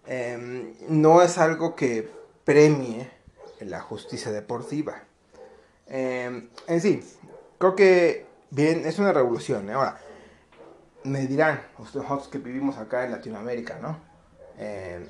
Em, 0.08 0.74
no 0.90 1.22
es 1.22 1.38
algo 1.38 1.76
que 1.76 2.10
premie 2.44 3.10
la 3.60 3.82
justicia 3.82 4.32
deportiva. 4.32 5.04
Em, 5.88 6.50
en 6.68 6.82
sí, 6.82 7.04
creo 7.58 7.76
que 7.76 8.26
bien, 8.50 8.86
es 8.86 8.98
una 8.98 9.14
revolución. 9.14 9.70
¿eh? 9.70 9.74
Ahora, 9.74 10.00
me 11.04 11.28
dirán, 11.28 11.62
ustedes 11.78 12.06
que 12.30 12.40
vivimos 12.40 12.78
acá 12.78 13.06
en 13.06 13.12
Latinoamérica, 13.12 13.78
¿no? 13.80 14.00
Em, 14.58 15.08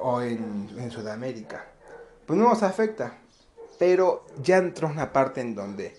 o 0.00 0.20
en, 0.20 0.90
Sudamérica, 0.90 1.64
pues 2.26 2.38
no 2.38 2.48
nos 2.48 2.62
afecta. 2.62 3.14
Pero 3.78 4.26
ya 4.42 4.58
entró 4.58 4.88
una 4.88 5.12
parte 5.12 5.40
en 5.40 5.54
donde 5.54 5.96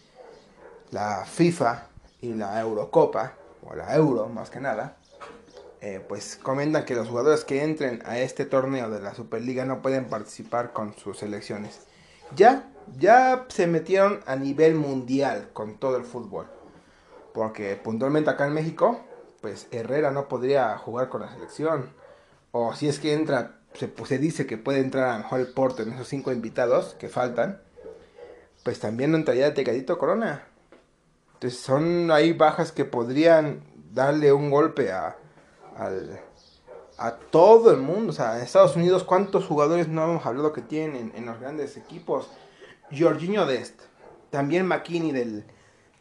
la 0.92 1.26
FIFA 1.26 1.88
y 2.22 2.34
la 2.34 2.60
Eurocopa, 2.60 3.34
o 3.64 3.76
la 3.76 3.96
Euro 3.96 4.28
más 4.28 4.50
que 4.50 4.60
nada, 4.60 4.98
eh, 5.82 6.00
pues 6.08 6.36
comentan 6.36 6.86
que 6.86 6.94
los 6.94 7.10
jugadores 7.10 7.44
que 7.44 7.64
entren 7.64 8.04
a 8.06 8.20
este 8.20 8.46
torneo 8.46 8.90
de 8.92 9.02
la 9.02 9.16
Superliga 9.16 9.66
no 9.66 9.82
pueden 9.82 10.06
participar 10.10 10.74
con 10.74 10.94
sus 10.96 11.18
selecciones. 11.18 11.82
Ya, 12.36 12.72
ya 13.00 13.46
se 13.50 13.66
metieron 13.66 14.20
a 14.28 14.36
nivel 14.36 14.76
mundial 14.76 15.50
con 15.54 15.78
todo 15.78 15.98
el 15.98 16.04
fútbol. 16.04 16.46
Porque 17.34 17.76
puntualmente 17.78 18.30
acá 18.30 18.46
en 18.46 18.54
México, 18.54 19.00
pues 19.42 19.68
Herrera 19.72 20.12
no 20.12 20.28
podría 20.28 20.78
jugar 20.78 21.10
con 21.10 21.22
la 21.22 21.34
selección. 21.34 21.90
O 22.52 22.76
si 22.76 22.88
es 22.88 23.00
que 23.00 23.14
entra, 23.14 23.61
se, 23.74 23.88
pues, 23.88 24.10
se 24.10 24.18
dice 24.18 24.46
que 24.46 24.58
puede 24.58 24.80
entrar 24.80 25.10
a 25.10 25.18
mejor 25.18 25.40
el 25.40 25.48
Porto 25.48 25.84
en 25.84 25.94
esos 25.94 26.08
cinco 26.08 26.32
invitados 26.32 26.96
que 27.00 27.10
faltan. 27.10 27.62
Pues 28.64 28.80
también 28.80 29.12
no 29.12 29.18
entraría 29.18 29.46
de 29.46 29.52
Tecadito 29.52 29.98
Corona. 29.98 30.48
Entonces 31.34 31.60
son 31.60 32.12
ahí 32.12 32.34
bajas 32.34 32.72
que 32.72 32.86
podrían 32.86 33.64
darle 33.94 34.32
un 34.32 34.52
golpe 34.52 34.92
a, 34.92 35.18
a 37.02 37.16
todo 37.32 37.72
el 37.72 37.78
mundo. 37.78 38.12
O 38.12 38.16
sea, 38.16 38.38
en 38.38 38.44
Estados 38.44 38.76
Unidos, 38.76 39.04
¿cuántos 39.04 39.46
jugadores 39.46 39.88
no 39.88 40.04
hemos 40.04 40.26
hablado 40.26 40.54
que 40.54 40.62
tienen 40.62 41.12
en, 41.16 41.26
los 41.26 41.40
grandes 41.40 41.76
equipos? 41.76 42.30
Jorginho 42.98 43.46
Dest, 43.46 43.82
también 44.30 44.68
McKinney 44.68 45.12
del, 45.12 45.46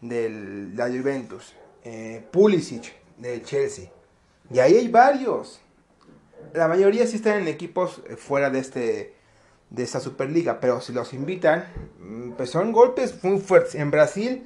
del 0.00 0.76
la 0.76 0.88
Juventus, 0.88 1.54
eh, 1.84 2.26
Pulisic 2.30 2.92
del 3.16 3.42
Chelsea. 3.44 3.90
Y 4.50 4.58
ahí 4.58 4.76
hay 4.76 4.88
varios. 4.88 5.60
La 6.54 6.68
mayoría 6.68 7.06
sí 7.06 7.16
están 7.16 7.42
en 7.42 7.48
equipos 7.48 8.02
eh, 8.08 8.16
fuera 8.16 8.50
de 8.50 8.58
este 8.58 9.14
de 9.70 9.84
esta 9.84 10.00
Superliga, 10.00 10.60
pero 10.60 10.80
si 10.80 10.92
los 10.92 11.14
invitan, 11.14 11.64
mm, 12.00 12.32
pues 12.32 12.50
son 12.50 12.72
golpes 12.72 13.22
muy 13.22 13.38
fuertes. 13.38 13.76
En 13.76 13.90
Brasil, 13.90 14.44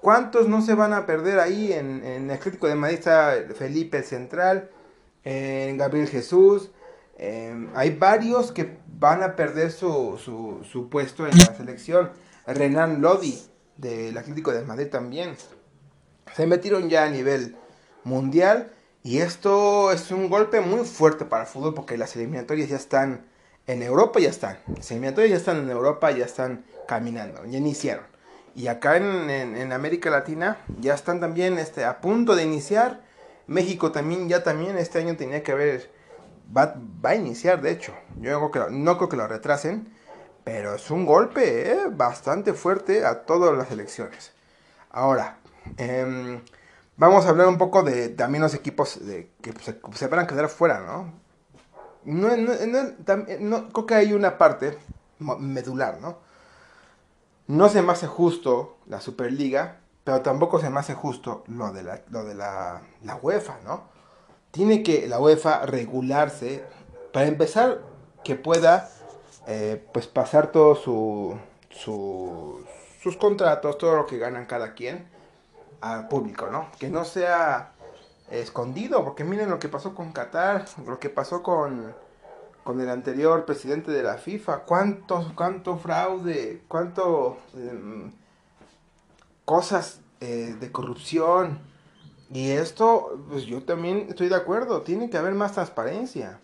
¿cuántos 0.00 0.48
no 0.48 0.62
se 0.62 0.74
van 0.74 0.92
a 0.94 1.06
perder 1.06 1.38
ahí? 1.38 1.72
En, 1.72 2.02
el 2.02 2.30
Atlético 2.30 2.66
de 2.66 2.74
Madrid 2.74 2.98
está 2.98 3.34
Felipe 3.54 4.02
Central, 4.02 4.70
en 5.22 5.76
Gabriel 5.76 6.08
Jesús. 6.08 6.70
Em, 7.16 7.68
hay 7.74 7.90
varios 7.90 8.52
que 8.52 8.78
van 8.98 9.22
a 9.22 9.36
perder 9.36 9.70
su, 9.70 10.18
su, 10.18 10.64
su, 10.64 10.88
puesto 10.88 11.26
en 11.26 11.38
la 11.38 11.54
selección. 11.54 12.10
Renan 12.46 13.00
Lodi 13.00 13.38
del 13.76 14.16
Atlético 14.16 14.52
de 14.52 14.64
Madrid 14.64 14.88
también. 14.88 15.36
Se 16.34 16.46
metieron 16.46 16.88
ya 16.88 17.04
a 17.04 17.10
nivel 17.10 17.56
mundial 18.02 18.72
y 19.04 19.18
esto 19.18 19.92
es 19.92 20.10
un 20.10 20.30
golpe 20.30 20.62
muy 20.62 20.86
fuerte 20.86 21.26
para 21.26 21.42
el 21.42 21.48
fútbol 21.48 21.74
porque 21.74 21.98
las 21.98 22.16
eliminatorias 22.16 22.70
ya 22.70 22.76
están 22.76 23.26
en 23.66 23.82
Europa, 23.82 24.18
ya 24.18 24.30
están. 24.30 24.58
Las 24.74 24.90
eliminatorias 24.90 25.30
ya 25.30 25.36
están 25.36 25.58
en 25.58 25.68
Europa, 25.68 26.10
ya 26.10 26.24
están 26.24 26.64
caminando, 26.88 27.44
ya 27.44 27.58
iniciaron. 27.58 28.06
Y 28.54 28.68
acá 28.68 28.96
en, 28.96 29.28
en, 29.30 29.72
América 29.74 30.08
Latina 30.08 30.56
ya 30.80 30.94
están 30.94 31.20
también 31.20 31.58
este, 31.58 31.84
a 31.84 32.00
punto 32.00 32.34
de 32.34 32.44
iniciar. 32.44 33.02
México 33.46 33.92
también, 33.92 34.26
ya 34.26 34.42
también 34.42 34.78
este 34.78 35.00
año 35.00 35.16
tenía 35.16 35.42
que 35.42 35.52
haber, 35.52 35.90
va, 36.56 36.74
va 37.04 37.10
a 37.10 37.14
iniciar 37.14 37.60
de 37.60 37.72
hecho. 37.72 37.92
Yo 38.20 38.50
creo 38.50 38.68
que 38.68 38.72
no 38.74 38.96
creo 38.96 39.10
que 39.10 39.16
lo 39.18 39.26
retrasen, 39.26 39.92
pero 40.44 40.76
es 40.76 40.90
un 40.90 41.04
golpe 41.04 41.72
eh, 41.72 41.78
bastante 41.90 42.54
fuerte 42.54 43.04
a 43.04 43.26
todas 43.26 43.54
las 43.54 43.70
elecciones. 43.70 44.32
Ahora, 44.88 45.36
eh, 45.76 46.40
Vamos 46.96 47.26
a 47.26 47.30
hablar 47.30 47.48
un 47.48 47.58
poco 47.58 47.82
de 47.82 48.08
también 48.10 48.42
los 48.42 48.54
equipos 48.54 49.04
de, 49.04 49.32
que 49.42 49.52
se, 49.94 50.06
van 50.06 50.20
a 50.20 50.26
quedar 50.28 50.48
fuera, 50.48 50.80
¿no? 50.80 51.12
No, 52.04 52.36
no, 52.36 53.68
Creo 53.72 53.86
que 53.86 53.94
hay 53.94 54.12
una 54.12 54.38
parte 54.38 54.78
medular, 55.18 56.00
¿no? 56.00 56.18
No 57.48 57.68
se 57.68 57.82
me 57.82 57.92
hace 57.92 58.06
justo 58.06 58.76
la 58.86 59.00
Superliga, 59.00 59.80
pero 60.04 60.22
tampoco 60.22 60.60
se 60.60 60.70
me 60.70 60.78
hace 60.78 60.94
justo 60.94 61.42
lo 61.48 61.72
de 61.72 61.82
la, 61.82 62.02
lo 62.10 62.24
de 62.24 62.34
la, 62.34 62.82
la 63.02 63.16
UEFA, 63.16 63.58
¿no? 63.64 63.88
Tiene 64.52 64.84
que 64.84 65.08
la 65.08 65.18
UEFA 65.18 65.66
regularse 65.66 66.64
para 67.12 67.26
empezar 67.26 67.80
que 68.22 68.36
pueda 68.36 68.88
eh, 69.48 69.84
pues 69.92 70.06
pasar 70.06 70.52
todos 70.52 70.80
su, 70.80 71.36
su, 71.70 72.64
sus 73.02 73.16
contratos, 73.16 73.78
todo 73.78 73.96
lo 73.96 74.06
que 74.06 74.18
ganan 74.18 74.46
cada 74.46 74.74
quien 74.74 75.12
al 75.84 76.08
público, 76.08 76.48
¿no? 76.50 76.68
Que 76.78 76.88
no 76.88 77.04
sea 77.04 77.72
escondido, 78.30 79.04
porque 79.04 79.22
miren 79.22 79.50
lo 79.50 79.58
que 79.58 79.68
pasó 79.68 79.94
con 79.94 80.12
Qatar, 80.12 80.64
lo 80.86 80.98
que 80.98 81.10
pasó 81.10 81.42
con, 81.42 81.94
con 82.62 82.80
el 82.80 82.88
anterior 82.88 83.44
presidente 83.44 83.90
de 83.90 84.02
la 84.02 84.14
FIFA, 84.14 84.60
cuánto, 84.60 85.32
cuánto 85.34 85.76
fraude, 85.76 86.62
cuánto 86.68 87.38
em, 87.54 88.12
cosas 89.44 90.00
eh, 90.20 90.56
de 90.58 90.72
corrupción. 90.72 91.58
Y 92.30 92.50
esto, 92.50 93.22
pues 93.28 93.44
yo 93.44 93.62
también 93.62 94.06
estoy 94.08 94.28
de 94.28 94.36
acuerdo, 94.36 94.80
tiene 94.82 95.10
que 95.10 95.18
haber 95.18 95.34
más 95.34 95.52
transparencia. 95.52 96.40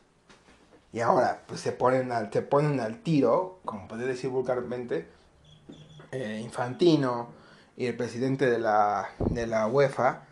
Y 0.93 1.01
ahora, 1.01 1.45
pues 1.47 1.61
se 1.61 1.73
ponen 1.73 2.13
al, 2.13 2.31
se 2.31 2.43
ponen 2.43 2.79
al 2.81 2.99
tiro, 3.03 3.61
como 3.65 3.89
puede 3.89 4.07
decir 4.07 4.29
vulgarmente, 4.29 5.09
eh, 6.13 6.41
Infantino, 6.43 7.40
y 7.81 7.87
el 7.87 7.97
presidente 7.97 8.45
de 8.51 8.59
la, 8.59 9.09
de 9.31 9.47
la 9.47 9.67
UEFA, 9.67 10.25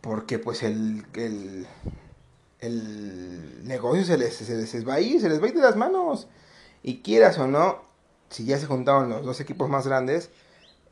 porque 0.00 0.38
pues 0.38 0.62
el, 0.62 1.04
el, 1.14 1.66
el 2.60 3.66
negocio 3.66 4.04
se 4.04 4.16
les, 4.16 4.32
se 4.32 4.54
les 4.54 4.88
va 4.88 4.94
a 4.94 5.00
ir, 5.00 5.20
se 5.20 5.28
les 5.28 5.42
va 5.42 5.46
a 5.46 5.48
ir 5.48 5.56
de 5.56 5.60
las 5.60 5.74
manos. 5.74 6.28
Y 6.84 7.00
quieras 7.00 7.36
o 7.40 7.48
no, 7.48 7.82
si 8.30 8.44
ya 8.44 8.58
se 8.58 8.66
juntaron 8.66 9.08
los 9.08 9.24
dos 9.24 9.40
equipos 9.40 9.68
más 9.68 9.88
grandes, 9.88 10.30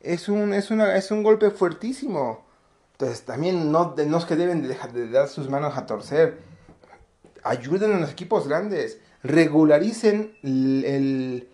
es 0.01 0.27
un, 0.27 0.53
es 0.53 0.71
una, 0.71 0.97
es 0.97 1.09
un 1.09 1.23
golpe 1.23 1.51
fuertísimo. 1.51 2.43
Entonces 2.91 3.21
también 3.21 3.71
no, 3.71 3.95
no 3.95 4.17
es 4.17 4.25
que 4.25 4.35
deben 4.35 4.63
de, 4.63 4.75
de 4.91 5.09
dar 5.09 5.29
sus 5.29 5.49
manos 5.49 5.77
a 5.77 5.85
torcer. 5.85 6.37
Ayuden 7.43 7.93
a 7.93 7.99
los 7.99 8.11
equipos 8.11 8.49
grandes. 8.49 8.99
Regularicen 9.23 10.35
el, 10.43 11.47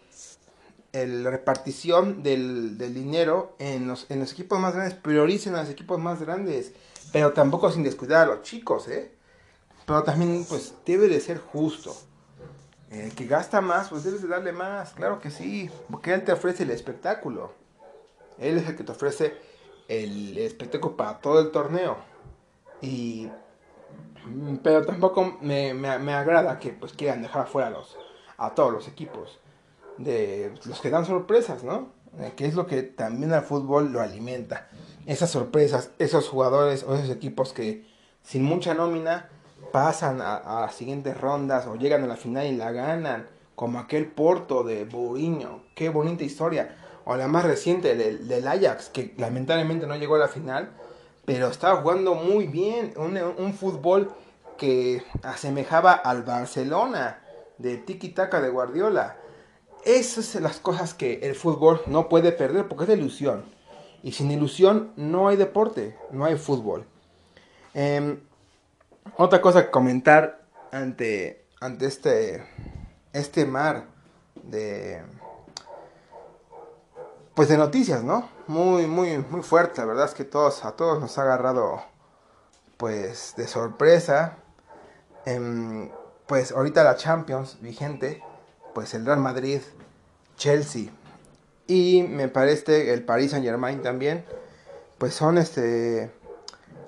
la 0.94 1.32
repartición 1.32 2.22
del, 2.22 2.78
dinero 2.78 3.56
en 3.58 3.88
los, 3.88 4.10
en 4.10 4.20
los 4.20 4.32
equipos 4.32 4.60
más 4.60 4.76
grandes, 4.76 4.94
prioricen 4.94 5.56
a 5.56 5.62
los 5.62 5.72
equipos 5.72 6.00
más 6.00 6.22
grandes, 6.22 6.74
pero 7.12 7.34
tampoco 7.34 7.72
sin 7.72 7.84
descuidar 7.84 8.24
a 8.24 8.36
los 8.36 8.44
chicos, 8.44 8.88
¿eh? 8.88 9.12
Pero 9.88 10.04
también, 10.04 10.46
pues, 10.48 10.76
debe 10.86 11.08
de 11.08 11.20
ser 11.20 11.40
justo. 11.40 11.96
El 12.92 13.14
que 13.16 13.26
gasta 13.26 13.60
más, 13.60 13.90
pues 13.90 14.04
debes 14.04 14.22
de 14.22 14.28
darle 14.28 14.52
más, 14.52 14.94
claro 14.94 15.20
que 15.20 15.32
sí, 15.32 15.70
porque 15.90 16.14
él 16.14 16.24
te 16.24 16.32
ofrece 16.32 16.62
el 16.62 16.70
espectáculo. 16.70 17.52
Él 18.38 18.58
es 18.58 18.70
el 18.70 18.76
que 18.76 18.84
te 18.84 18.92
ofrece 18.92 19.36
el 19.88 20.38
espectáculo 20.38 20.96
para 20.96 21.18
todo 21.20 21.40
el 21.40 21.50
torneo. 21.50 21.98
Y 22.82 23.30
pero 24.62 24.86
tampoco 24.86 25.38
me, 25.42 25.74
me, 25.74 25.98
me 25.98 26.14
agrada 26.14 26.60
que 26.60 26.70
pues 26.70 26.94
quieran 26.94 27.24
dejar 27.24 27.42
afuera 27.44 27.72
los, 27.72 27.98
a 28.38 28.54
todos 28.54 28.72
los 28.72 28.88
equipos 28.88 29.40
de 29.98 30.54
los 30.66 30.82
que 30.82 30.90
dan 30.90 31.06
sorpresas, 31.06 31.64
¿no? 31.64 31.90
Eh, 32.20 32.34
que 32.36 32.46
es 32.46 32.54
lo 32.54 32.68
que 32.68 32.84
también 32.84 33.34
al 33.34 33.44
fútbol 33.44 33.92
lo 33.92 34.02
alimenta. 34.02 34.68
Esas 35.06 35.32
sorpresas, 35.32 35.92
esos 36.00 36.30
jugadores 36.30 36.84
o 36.84 36.96
esos 36.96 37.10
equipos 37.10 37.54
que 37.54 37.86
sin 38.22 38.44
mucha 38.44 38.74
nómina 38.74 39.30
pasan 39.72 40.22
a, 40.22 40.62
las 40.62 40.76
siguientes 40.76 41.20
rondas 41.20 41.66
o 41.66 41.76
llegan 41.76 42.04
a 42.04 42.08
la 42.08 42.16
final 42.16 42.46
y 42.46 42.56
la 42.56 42.72
ganan, 42.72 43.28
como 43.56 43.80
aquel 43.80 44.08
Porto 44.08 44.64
de 44.64 44.86
Bouriño, 44.86 45.64
qué 45.76 45.90
bonita 45.90 46.24
historia, 46.24 46.76
o 47.06 47.16
la 47.16 47.28
más 47.28 47.44
reciente 47.44 47.96
del, 47.96 48.48
Ajax, 48.48 48.90
que 48.90 49.14
lamentablemente 49.18 49.88
no 49.88 49.96
llegó 49.96 50.16
a 50.16 50.20
la 50.20 50.28
final, 50.28 50.70
pero 51.26 51.48
estaba 51.48 51.82
jugando 51.82 52.16
muy 52.16 52.48
bien, 52.48 52.94
un, 52.98 53.18
un 53.18 53.54
fútbol 53.54 54.14
que 54.58 55.04
asemejaba 55.24 55.94
al 55.94 56.24
Barcelona 56.24 57.20
de 57.58 57.78
Tiki 57.78 58.10
Taka 58.10 58.42
de 58.42 58.50
Guardiola 58.50 59.18
esas 59.86 60.26
son 60.26 60.44
las 60.44 60.60
cosas 60.60 60.94
que 60.94 61.20
el 61.24 61.36
fútbol 61.36 61.82
no 61.88 62.10
puede 62.10 62.32
perder 62.32 62.68
porque 62.68 62.86
es 62.86 62.98
ilusión. 62.98 63.46
Y 64.02 64.12
sin 64.12 64.32
ilusión 64.32 64.92
no 64.96 65.28
hay 65.28 65.38
deporte, 65.38 65.98
no 66.12 66.26
hay 66.26 66.38
fútbol. 66.38 66.86
Em, 67.74 68.20
otra 69.18 69.42
cosa 69.42 69.66
que 69.66 69.72
comentar 69.72 70.46
ante, 70.72 71.46
ante 71.60 71.86
este, 71.86 72.46
este 73.14 73.46
mar 73.46 73.86
de, 74.44 75.02
pues 77.34 77.50
de 77.50 77.58
noticias, 77.58 78.04
¿no? 78.04 78.30
Muy, 78.48 78.88
muy, 78.88 79.18
muy 79.18 79.42
fuerte. 79.42 79.82
La 79.82 79.86
verdad 79.86 80.06
es 80.06 80.14
que 80.14 80.24
todos, 80.24 80.66
a 80.66 80.74
todos 80.74 81.00
nos 81.00 81.18
ha 81.18 81.24
agarrado 81.24 81.82
pues 82.78 83.34
de 83.38 83.48
sorpresa. 83.48 84.38
Em, 85.26 85.90
pues 86.28 86.52
ahorita 86.52 86.84
la 86.84 86.96
Champions 86.96 87.58
vigente 87.62 88.22
pues 88.74 88.94
el 88.94 89.06
Real 89.06 89.20
Madrid, 89.20 89.62
Chelsea 90.38 90.92
y 91.68 92.04
me 92.04 92.28
parece 92.28 92.94
el 92.94 93.04
Paris 93.04 93.32
Saint 93.32 93.46
Germain 93.46 93.82
también, 93.82 94.26
pues 94.98 95.14
son 95.14 95.38
este 95.38 96.12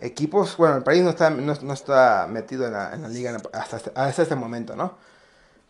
equipos, 0.01 0.57
bueno, 0.57 0.77
el 0.77 0.83
París 0.83 1.03
no 1.03 1.09
está, 1.11 1.29
no, 1.29 1.73
está 1.73 2.27
metido 2.29 2.65
en 2.65 2.73
la, 2.73 2.95
liga 3.09 3.37
hasta 3.53 3.77
este, 3.77 3.91
hasta 3.95 4.23
este 4.23 4.35
momento, 4.35 4.75
¿no? 4.75 4.97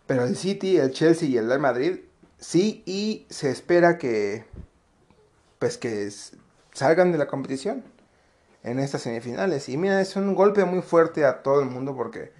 Pero 0.07 0.25
el 0.25 0.35
City, 0.35 0.77
el 0.77 0.91
Chelsea 0.91 1.29
y 1.29 1.37
el 1.37 1.47
Real 1.47 1.59
Madrid 1.59 1.99
sí 2.39 2.83
y 2.85 3.25
se 3.29 3.49
espera 3.49 3.97
que 3.97 4.45
pues 5.59 5.77
que 5.77 6.11
salgan 6.73 7.11
de 7.11 7.17
la 7.17 7.27
competición 7.27 7.83
en 8.63 8.79
estas 8.79 9.03
semifinales. 9.03 9.69
Y 9.69 9.77
mira, 9.77 10.01
es 10.01 10.15
un 10.15 10.35
golpe 10.35 10.65
muy 10.65 10.81
fuerte 10.81 11.25
a 11.25 11.41
todo 11.41 11.61
el 11.61 11.67
mundo 11.67 11.95
porque 11.95 12.33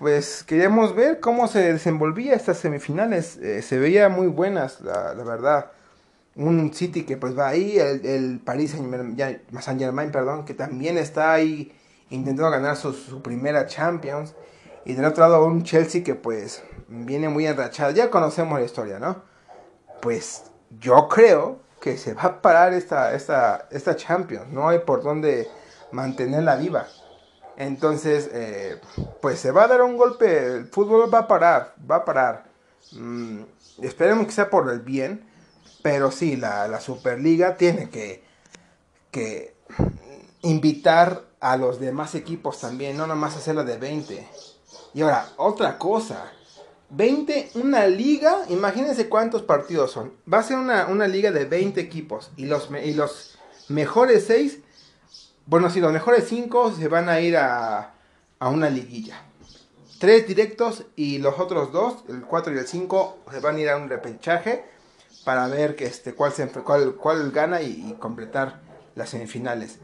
pues 0.00 0.44
queríamos 0.44 0.94
ver 0.94 1.20
cómo 1.20 1.46
se 1.46 1.74
desenvolvía 1.74 2.34
estas 2.34 2.56
semifinales. 2.56 3.36
Eh, 3.36 3.60
se 3.60 3.78
veía 3.78 4.08
muy 4.08 4.28
buenas, 4.28 4.80
la, 4.80 5.12
verdad. 5.12 5.72
Un 6.36 6.72
City 6.72 7.04
que 7.04 7.18
pues 7.18 7.38
va 7.38 7.48
ahí, 7.48 7.78
el, 7.78 8.06
el 8.06 8.40
Paris 8.40 8.70
Saint 8.70 9.78
Germain, 9.78 10.10
perdón, 10.10 10.46
que 10.46 10.54
también 10.54 10.96
está 10.96 11.34
ahí 11.34 11.70
intentando 12.08 12.50
ganar 12.50 12.76
su, 12.76 13.20
primera 13.20 13.66
Champions. 13.66 14.34
Y 14.86 14.94
del 14.94 15.04
otro 15.04 15.22
lado 15.22 15.44
un 15.44 15.64
Chelsea 15.64 16.02
que 16.02 16.14
pues 16.14 16.62
viene 16.88 17.28
muy 17.28 17.46
enrachado. 17.46 17.90
Ya 17.90 18.08
conocemos 18.08 18.58
la 18.58 18.64
historia, 18.64 18.98
¿no? 18.98 19.22
Pues 20.00 20.44
yo 20.80 21.08
creo 21.08 21.58
que 21.78 21.98
se 21.98 22.14
va 22.14 22.22
a 22.22 22.40
parar 22.40 22.72
esta, 22.72 23.14
esta, 23.14 23.68
esta 23.70 23.96
Champions. 23.96 24.48
No 24.50 24.66
hay 24.66 24.78
por 24.78 25.02
dónde 25.02 25.46
mantenerla 25.92 26.56
viva. 26.56 26.86
Entonces, 27.60 28.30
eh, 28.32 28.80
pues 29.20 29.38
se 29.38 29.50
va 29.50 29.64
a 29.64 29.68
dar 29.68 29.82
un 29.82 29.98
golpe, 29.98 30.46
el 30.46 30.68
fútbol 30.68 31.12
va 31.12 31.18
a 31.18 31.28
parar, 31.28 31.74
va 31.88 31.96
a 31.96 32.04
parar. 32.06 32.44
Mm, 32.92 33.42
esperemos 33.82 34.24
que 34.24 34.32
sea 34.32 34.48
por 34.48 34.70
el 34.70 34.80
bien, 34.80 35.28
pero 35.82 36.10
sí, 36.10 36.36
la, 36.36 36.80
Superliga 36.80 37.58
tiene 37.58 37.90
que, 37.90 38.24
que 39.10 39.54
invitar 40.40 41.20
a 41.38 41.58
los 41.58 41.78
demás 41.78 42.14
equipos 42.14 42.58
también, 42.58 42.96
no 42.96 43.06
nomás 43.06 43.36
hacerla 43.36 43.62
de 43.62 43.76
20. 43.76 44.26
Y 44.94 45.02
ahora, 45.02 45.28
otra 45.36 45.76
cosa, 45.76 46.32
20, 46.88 47.50
una 47.56 47.86
liga, 47.86 48.38
imagínense 48.48 49.10
cuántos 49.10 49.42
partidos 49.42 49.90
son. 49.90 50.14
Va 50.32 50.38
a 50.38 50.44
ser 50.44 50.56
una, 50.56 50.86
una 50.86 51.06
liga 51.06 51.30
de 51.30 51.44
20 51.44 51.78
equipos 51.78 52.30
y 52.38 52.46
los, 52.46 52.70
y 52.82 52.94
los 52.94 53.38
mejores 53.68 54.24
6 54.28 54.60
bueno, 55.46 55.70
sí, 55.70 55.80
los 55.80 55.92
mejores 55.92 56.26
cinco 56.28 56.72
se 56.72 56.88
van 56.88 57.08
a 57.08 57.20
ir 57.20 57.36
a, 57.36 57.94
una 58.40 58.70
liguilla. 58.70 59.22
Tres 59.98 60.26
directos 60.26 60.84
y 60.96 61.18
los 61.18 61.38
otros 61.38 61.72
dos, 61.72 62.04
el 62.08 62.22
4 62.22 62.54
y 62.54 62.58
el 62.58 62.66
5, 62.66 63.18
se 63.30 63.40
van 63.40 63.56
a 63.56 63.60
ir 63.60 63.68
a 63.68 63.76
un 63.76 63.88
repechaje 63.88 64.64
para 65.24 65.46
ver 65.48 65.76
que 65.76 65.84
este, 65.84 66.14
cuál, 66.14 66.32
se, 66.32 66.48
cuál, 66.48 66.94
cuál 66.94 67.30
gana 67.32 67.60
y, 67.60 67.96
completar 67.98 68.60
las 68.94 69.10
semifinales. 69.10 69.78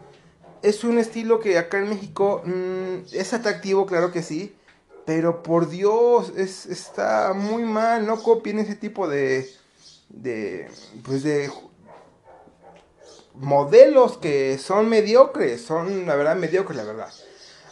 Es 0.63 0.85
un 0.85 0.99
estilo 0.99 1.39
que 1.41 1.59
acá 1.59 1.79
en 1.79 1.91
México 1.91 2.43
mm, 2.45 3.13
es 3.13 3.35
atractivo, 3.35 3.85
claro 3.85 4.11
que 4.11 4.23
sí, 4.23 4.57
pero 5.05 5.43
por 5.43 5.69
Dios, 5.69 6.33
es, 6.37 6.67
está 6.67 7.33
muy 7.35 7.63
mal, 7.63 8.07
no 8.07 8.23
copien 8.23 8.59
ese 8.59 8.75
tipo 8.75 9.07
de, 9.07 9.49
de, 10.09 10.69
pues 11.05 11.23
de, 11.23 11.51
modelos 13.39 14.19
que 14.19 14.59
son 14.59 14.89
mediocres, 14.89 15.65
son 15.65 16.07
la 16.07 16.17
verdad 16.17 16.37
mediocres, 16.37 16.77
la 16.77 16.85
verdad. 16.85 17.13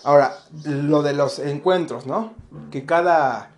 Ahora, 0.02 0.36
lo 0.64 1.02
de 1.02 1.14
los 1.14 1.38
encuentros, 1.38 2.06
¿no? 2.06 2.34
Que 2.70 2.84
cada, 2.84 3.50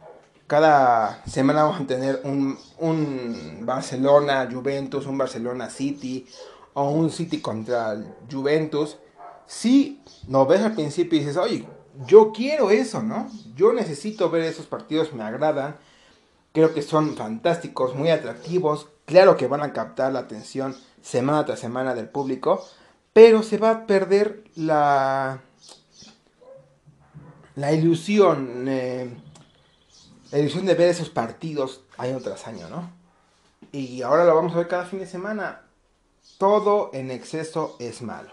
cada 0.47 1.25
semana 1.27 1.65
vamos 1.65 1.81
a 1.81 1.87
tener 1.87 2.21
un, 2.25 2.57
un 2.79 3.59
Barcelona 3.63 4.49
Juventus, 4.51 5.07
un 5.07 5.19
Barcelona 5.19 5.71
City 5.71 6.27
o 6.75 6.91
un 6.91 7.11
City 7.11 7.41
contra 7.41 7.97
Juventus. 8.31 8.97
Si 9.47 10.03
no 10.29 10.47
ves 10.47 10.61
al 10.63 10.75
principio 10.75 11.17
y 11.17 11.21
dices, 11.21 11.37
oye, 11.37 11.67
yo 12.07 12.33
quiero 12.33 12.71
eso, 12.71 13.03
¿no? 13.03 13.29
Yo 13.55 13.73
necesito 13.73 14.31
ver 14.31 14.43
esos 14.43 14.67
partidos, 14.67 15.13
me 15.13 15.25
agradan. 15.25 15.77
Creo 16.53 16.75
que 16.75 16.83
son 16.83 17.17
fantásticos, 17.17 17.95
muy 17.95 18.11
atractivos. 18.11 18.89
Claro 19.07 19.37
que 19.37 19.47
van 19.47 19.63
a 19.63 19.73
captar 19.73 20.13
la 20.13 20.21
atención 20.21 20.77
semana 21.01 21.47
tras 21.47 21.61
semana 21.61 21.95
del 21.95 22.09
público, 22.09 22.67
pero 23.13 23.43
se 23.43 23.57
va 23.57 23.71
a 23.71 23.87
perder 23.87 24.45
la, 24.57 25.41
la 27.55 27.73
ilusión, 27.73 28.67
eh, 28.69 29.09
la 30.33 30.39
ilusión 30.39 30.67
de 30.67 30.75
ver 30.75 30.89
esos 30.89 31.09
partidos 31.09 31.83
año 31.97 32.21
tras 32.21 32.47
año, 32.49 32.69
¿no? 32.69 32.91
Y 33.73 34.03
ahora 34.03 34.25
lo 34.25 34.35
vamos 34.35 34.53
a 34.55 34.59
ver 34.59 34.69
cada 34.69 34.85
fin 34.85 34.99
de 34.99 35.07
semana. 35.07 35.63
Todo 36.39 36.91
en 36.93 37.11
exceso 37.11 37.77
es 37.79 38.03
malo. 38.03 38.33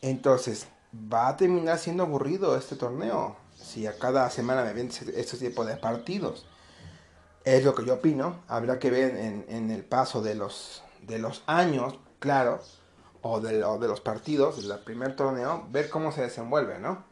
Entonces, 0.00 0.68
va 0.94 1.28
a 1.28 1.36
terminar 1.36 1.78
siendo 1.78 2.04
aburrido 2.04 2.56
este 2.56 2.76
torneo. 2.76 3.36
Si 3.56 3.86
a 3.86 3.98
cada 3.98 4.30
semana 4.30 4.62
me 4.64 4.72
ven 4.72 4.90
este 5.14 5.36
tipo 5.36 5.64
de 5.64 5.76
partidos. 5.76 6.46
Es 7.44 7.64
lo 7.64 7.74
que 7.74 7.84
yo 7.84 7.94
opino. 7.94 8.36
Habrá 8.48 8.78
que 8.78 8.90
ver 8.90 9.16
en 9.48 9.70
el 9.70 9.84
paso 9.84 10.22
de 10.22 10.34
los, 10.34 10.82
de 11.02 11.18
los 11.18 11.42
años, 11.46 11.98
claro, 12.18 12.60
o 13.22 13.40
de, 13.40 13.58
de 13.58 13.88
los 13.88 14.00
partidos 14.00 14.66
del 14.66 14.78
primer 14.80 15.16
torneo, 15.16 15.66
ver 15.70 15.88
cómo 15.88 16.12
se 16.12 16.22
desenvuelve, 16.22 16.78
¿no? 16.78 17.04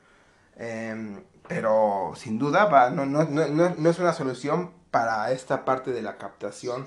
Em, 0.56 1.22
pero 1.48 2.12
sin 2.16 2.38
duda 2.38 2.90
no, 2.90 3.06
no, 3.06 3.24
no, 3.24 3.46
no, 3.48 3.90
es 3.90 3.98
una 3.98 4.12
solución 4.12 4.72
para 4.90 5.32
esta 5.32 5.64
parte 5.64 5.92
de 5.92 6.02
la 6.02 6.18
captación 6.18 6.86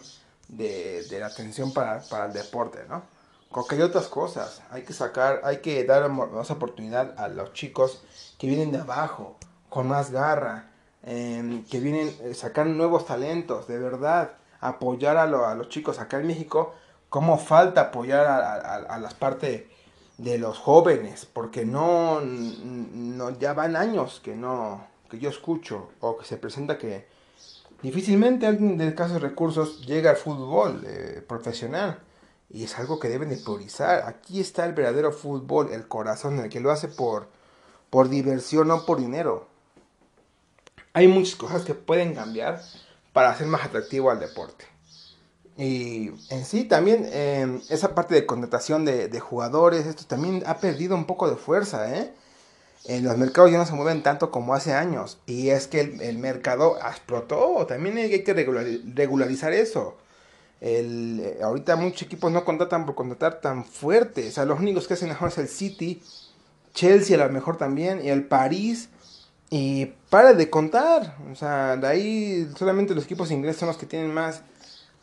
de, 0.49 1.03
de 1.03 1.19
la 1.19 1.27
atención 1.27 1.73
para, 1.73 2.01
para, 2.01 2.25
el 2.25 2.33
deporte, 2.33 2.85
¿no? 2.87 3.03
Porque 3.49 3.75
hay 3.75 3.81
otras 3.81 4.07
cosas, 4.07 4.61
hay 4.71 4.83
que 4.83 4.93
sacar, 4.93 5.41
hay 5.43 5.57
que 5.59 5.83
dar 5.85 6.09
más 6.09 6.51
oportunidad 6.51 7.17
a 7.17 7.27
los 7.27 7.53
chicos 7.53 8.03
que 8.37 8.47
vienen 8.47 8.71
de 8.71 8.79
abajo, 8.79 9.37
con 9.69 9.87
más 9.87 10.11
garra, 10.11 10.71
em, 11.03 11.63
que 11.65 11.79
vienen, 11.79 12.09
a 12.23 12.27
eh, 12.27 12.33
sacar 12.33 12.65
nuevos 12.65 13.05
talentos, 13.05 13.67
de 13.67 13.77
verdad, 13.79 14.31
apoyar 14.59 15.17
a, 15.17 15.23
a 15.23 15.55
los 15.55 15.69
chicos 15.69 15.99
acá 15.99 16.19
en 16.19 16.27
México 16.27 16.73
cómo 17.13 17.37
falta 17.37 17.81
apoyar 17.81 18.25
a, 18.25 18.97
las 18.97 19.13
partes 19.13 19.65
de 20.17 20.39
los 20.39 20.57
jóvenes, 20.57 21.27
porque 21.31 21.63
no, 21.63 22.21
no, 22.21 23.29
ya 23.37 23.53
van 23.53 23.75
años 23.75 24.19
que 24.23 24.35
no, 24.35 24.87
que 25.11 25.19
yo 25.19 25.29
escucho, 25.29 25.91
o 25.99 26.17
que 26.17 26.25
se 26.25 26.37
presenta 26.37 26.79
que 26.79 27.05
difícilmente 27.83 28.47
alguien 28.47 28.79
de 28.79 28.87
escasos 28.87 29.21
recursos 29.21 29.85
llega 29.85 30.09
al 30.09 30.15
fútbol 30.15 30.83
eh, 30.87 31.23
profesional. 31.27 31.99
Y 32.49 32.63
es 32.63 32.79
algo 32.79 32.99
que 32.99 33.09
deben 33.09 33.29
de 33.29 33.37
priorizar. 33.37 34.07
Aquí 34.07 34.39
está 34.39 34.65
el 34.65 34.73
verdadero 34.73 35.11
fútbol, 35.11 35.71
el 35.71 35.87
corazón, 35.87 36.39
el 36.39 36.49
que 36.49 36.61
lo 36.61 36.71
hace 36.71 36.87
por, 36.87 37.27
por 37.91 38.09
diversión, 38.09 38.69
no 38.69 38.87
por 38.87 38.97
dinero. 38.97 39.45
Hay 40.93 41.07
muchas 41.07 41.35
cosas 41.35 41.63
que 41.63 41.73
pueden 41.73 42.13
cambiar 42.13 42.61
para 43.13 43.31
hacer 43.31 43.47
más 43.47 43.65
atractivo 43.65 44.11
al 44.11 44.19
deporte. 44.19 44.65
Y 45.57 46.11
en 46.29 46.45
sí 46.45 46.63
también 46.63 47.07
em, 47.11 47.61
esa 47.69 47.93
parte 47.93 48.15
de 48.15 48.25
contratación 48.25 48.85
de, 48.85 49.19
jugadores, 49.19 49.85
esto 49.85 50.05
también 50.05 50.43
ha 50.45 50.57
perdido 50.57 50.95
un 50.95 51.05
poco 51.05 51.29
de 51.29 51.35
fuerza, 51.35 51.95
¿eh? 51.95 52.13
En 52.85 53.03
los 53.03 53.17
mercados 53.17 53.51
ya 53.51 53.57
no 53.57 53.65
se 53.65 53.73
mueven 53.73 54.03
tanto 54.03 54.29
como 54.29 54.53
hace 54.53 54.73
años. 54.73 55.19
Y 55.25 55.49
es 55.49 55.67
que 55.67 55.79
el, 55.79 56.17
mercado 56.17 56.77
explotó. 56.77 57.65
También 57.65 57.97
hay 57.97 58.23
que 58.23 58.33
regularizar 58.33 59.53
eso. 59.53 59.97
El, 60.59 61.21
eh, 61.23 61.39
ahorita 61.41 61.75
muchos 61.77 62.03
equipos 62.03 62.31
no 62.31 62.43
contratan 62.43 62.85
por 62.85 62.95
contratar 62.95 63.39
tan 63.41 63.63
fuerte. 63.63 64.27
O 64.27 64.31
sea, 64.31 64.45
los 64.45 64.59
únicos 64.59 64.87
que 64.87 64.95
hacen 64.95 65.09
mejor 65.09 65.29
es 65.29 65.37
el 65.37 65.47
City, 65.47 66.01
Chelsea 66.73 67.15
a 67.21 67.25
lo 67.25 67.31
mejor 67.31 67.57
también, 67.57 68.03
y 68.03 68.09
el 68.09 68.25
París. 68.25 68.89
Y 69.55 69.85
para 70.09 70.33
de 70.33 70.49
contar. 70.49 71.15
O 71.31 71.35
sea, 71.35 71.77
de 71.77 71.85
ahí 71.85 72.51
solamente 72.57 72.95
los 72.95 73.03
equipos 73.03 73.29
ingleses 73.29 73.59
son 73.59 73.67
los 73.67 73.77
que 73.77 73.85
tienen 73.85 74.11
más 74.11 74.41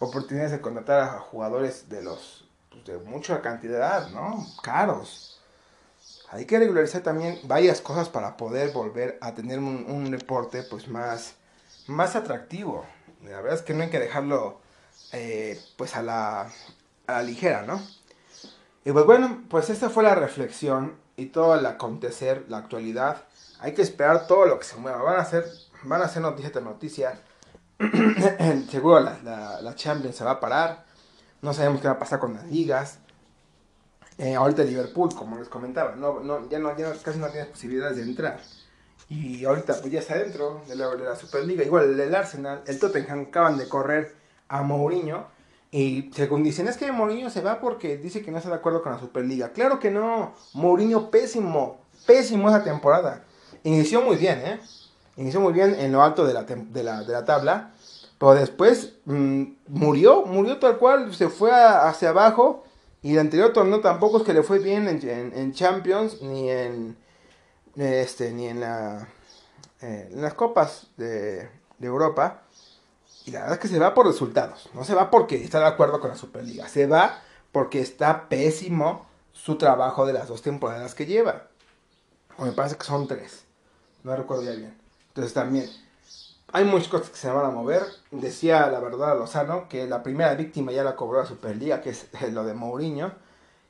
oportunidades 0.01 0.51
de 0.51 0.61
contratar 0.61 1.03
a 1.03 1.21
jugadores 1.21 1.89
de 1.89 2.03
los 2.03 2.49
pues, 2.69 2.85
de 2.85 2.99
mucha 2.99 3.43
cantidad, 3.43 4.09
¿no? 4.09 4.45
Caros. 4.61 5.41
Hay 6.31 6.47
que 6.47 6.59
regularizar 6.59 7.01
también 7.01 7.39
varias 7.45 7.81
cosas 7.81 8.09
para 8.09 8.37
poder 8.37 8.73
volver 8.73 9.19
a 9.21 9.37
tener 9.37 9.61
un, 9.61 10.11
deporte 10.11 10.65
pues 10.65 10.89
más, 10.89 11.35
más 11.87 12.17
atractivo. 12.17 12.85
La 13.23 13.41
verdad 13.41 13.55
es 13.55 13.63
que 13.63 13.73
no 13.73 13.85
hay 13.85 13.91
que 13.91 14.01
dejarlo 14.01 14.59
eh, 15.13 15.61
pues 15.77 15.95
a 15.95 16.03
la, 16.03 16.51
a 17.07 17.13
la 17.13 17.23
ligera, 17.23 17.63
¿no? 17.63 17.81
Y 18.85 18.91
pues 18.91 19.07
bueno, 19.07 19.45
pues 19.49 19.71
esta 19.71 19.91
fue 19.91 20.03
la 20.03 20.17
reflexión 20.17 20.97
y 21.17 21.27
todo 21.27 21.55
el 21.55 21.65
acontecer, 21.67 22.47
la 22.49 22.59
actualidad. 22.59 23.27
Hay 23.61 23.75
que 23.75 23.83
esperar 23.83 24.27
todo 24.27 24.47
lo 24.47 24.59
que 24.59 24.65
se 24.65 24.77
mueva. 24.77 25.03
Van 25.03 25.21
a 25.21 25.25
ser, 25.25 25.45
van 25.85 26.03
a 26.03 26.09
ser 26.09 26.23
noticias 26.23 26.53
de 26.53 26.61
noticias 26.61 27.19
seguro 28.71 29.01
la, 29.01 29.61
la, 29.63 29.75
Champions 29.75 30.17
se 30.17 30.25
va 30.25 30.33
a 30.33 30.41
parar. 30.41 30.85
No 31.41 31.55
sabemos 31.55 31.81
qué 31.81 31.89
va 31.89 31.95
a 31.95 31.99
pasar 31.99 32.19
con 32.19 32.35
las 32.35 32.47
ligas. 32.47 32.99
Eh, 34.19 34.35
ahorita 34.35 34.65
Liverpool, 34.65 35.15
como 35.15 35.39
les 35.39 35.49
comentaba, 35.49 35.97
no, 35.97 36.21
no, 36.21 36.47
ya, 36.51 36.59
no, 36.59 36.75
casi 37.03 37.19
no 37.19 37.29
tiene 37.29 37.47
posibilidades 37.47 37.97
de 37.97 38.03
entrar. 38.03 38.39
Y 39.09 39.45
ahorita 39.47 39.81
pues 39.81 39.91
ya 39.91 40.01
está 40.01 40.19
dentro 40.19 40.61
de 40.69 40.77
la, 40.77 40.89
de 40.95 41.05
la 41.05 41.17
Superliga. 41.17 41.65
Igual 41.65 41.99
el, 41.99 42.15
Arsenal, 42.15 42.63
el 42.67 42.79
Tottenham 42.79 43.27
acaban 43.29 43.57
de 43.57 43.67
correr 43.67 44.15
a 44.49 44.63
Mourinho. 44.63 45.27
Y 45.71 46.11
según 46.15 46.43
dicen, 46.43 46.69
es 46.69 46.77
que 46.77 46.93
Mourinho 46.93 47.31
se 47.31 47.41
va 47.41 47.61
porque 47.61 47.97
dice 47.97 48.23
que 48.23 48.31
no 48.31 48.39
está 48.39 48.51
de 48.51 48.57
acuerdo 48.57 48.83
con 48.83 48.93
la 48.93 48.99
Superliga. 48.99 49.53
Claro 49.53 49.81
que 49.81 49.91
no. 49.91 50.35
Mourinho 50.53 51.11
pésimo. 51.11 51.81
Pésimo 52.07 52.51
esa 52.51 52.63
temporada. 52.63 53.25
Inició 53.65 54.03
muy 54.03 54.17
bien, 54.17 54.39
¿eh? 54.45 54.61
inició 55.17 55.41
muy 55.41 55.53
bien 55.53 55.75
en 55.79 55.93
lo 55.93 56.03
alto 56.03 56.27
de 56.27 56.33
la, 56.33 56.45
de 56.45 56.83
la, 57.13 57.25
tabla, 57.25 57.73
pero 58.19 58.35
después 58.35 58.95
mm, 59.05 59.45
murió, 59.69 60.25
murió 60.25 60.59
tal 60.59 60.79
cual, 60.79 61.15
se 61.15 61.29
fue 61.29 61.53
hacia 61.53 62.11
abajo. 62.11 62.65
Y 63.03 63.15
el 63.15 63.21
anterior 63.21 63.53
torneo 63.53 63.81
tampoco 63.81 64.19
es 64.19 64.25
que 64.25 64.35
le 64.35 64.43
fue 64.43 64.59
bien 64.59 64.87
en, 64.87 65.53
Champions 65.55 66.21
ni 66.21 66.51
en 66.51 66.97
este 67.77 68.31
ni 68.33 68.47
en, 68.47 68.61
la, 68.61 69.09
eh, 69.81 70.11
las 70.13 70.35
copas 70.35 70.89
de, 70.99 71.49
de 71.79 71.87
Europa. 71.87 72.43
Y 73.25 73.31
la 73.31 73.41
verdad 73.41 73.55
es 73.55 73.61
que 73.61 73.69
se 73.69 73.79
va 73.79 73.95
por 73.95 74.07
resultados. 74.07 74.69
No 74.75 74.85
se 74.85 74.95
va 74.95 75.11
porque 75.11 75.43
está 75.43 75.61
de 75.61 75.67
acuerdo 75.67 75.99
con 75.99 76.11
la 76.11 76.17
Superliga. 76.17 76.69
Se 76.69 76.87
va 76.87 77.23
porque 77.53 77.81
está 77.81 78.29
pésimo 78.29 79.07
su 79.33 79.57
trabajo 79.57 80.05
de 80.05 80.13
las 80.13 80.29
dos 80.29 80.43
temporadas 80.43 80.95
que 80.95 81.07
lleva. 81.07 81.47
O 82.37 82.45
me 82.45 82.53
parece 82.53 82.77
que 82.77 82.85
son 82.85 83.09
tres. 83.09 83.45
No 84.05 84.17
recuerdo 84.17 84.45
ya 84.45 84.53
bien. 84.53 84.75
Entonces 85.09 85.35
también 85.35 85.69
hay 86.53 86.65
muchas 86.65 86.89
cosas 86.89 87.11
que 87.11 87.17
se 87.17 87.31
van 87.31 87.47
a 87.47 87.51
mover. 87.51 87.83
Decía 88.11 88.69
la 88.69 88.81
verdad 88.81 89.19
Lozano 89.19 89.69
que 89.69 89.87
la 89.87 90.03
primera 90.03 90.35
víctima 90.35 90.73
ya 90.73 90.83
la 90.83 90.97
cobró 90.97 91.21
la 91.21 91.27
Superliga, 91.27 91.81
que 91.81 91.91
es 91.91 92.07
lo 92.33 92.45
de 92.45 92.55
Mourinho. 92.55 93.13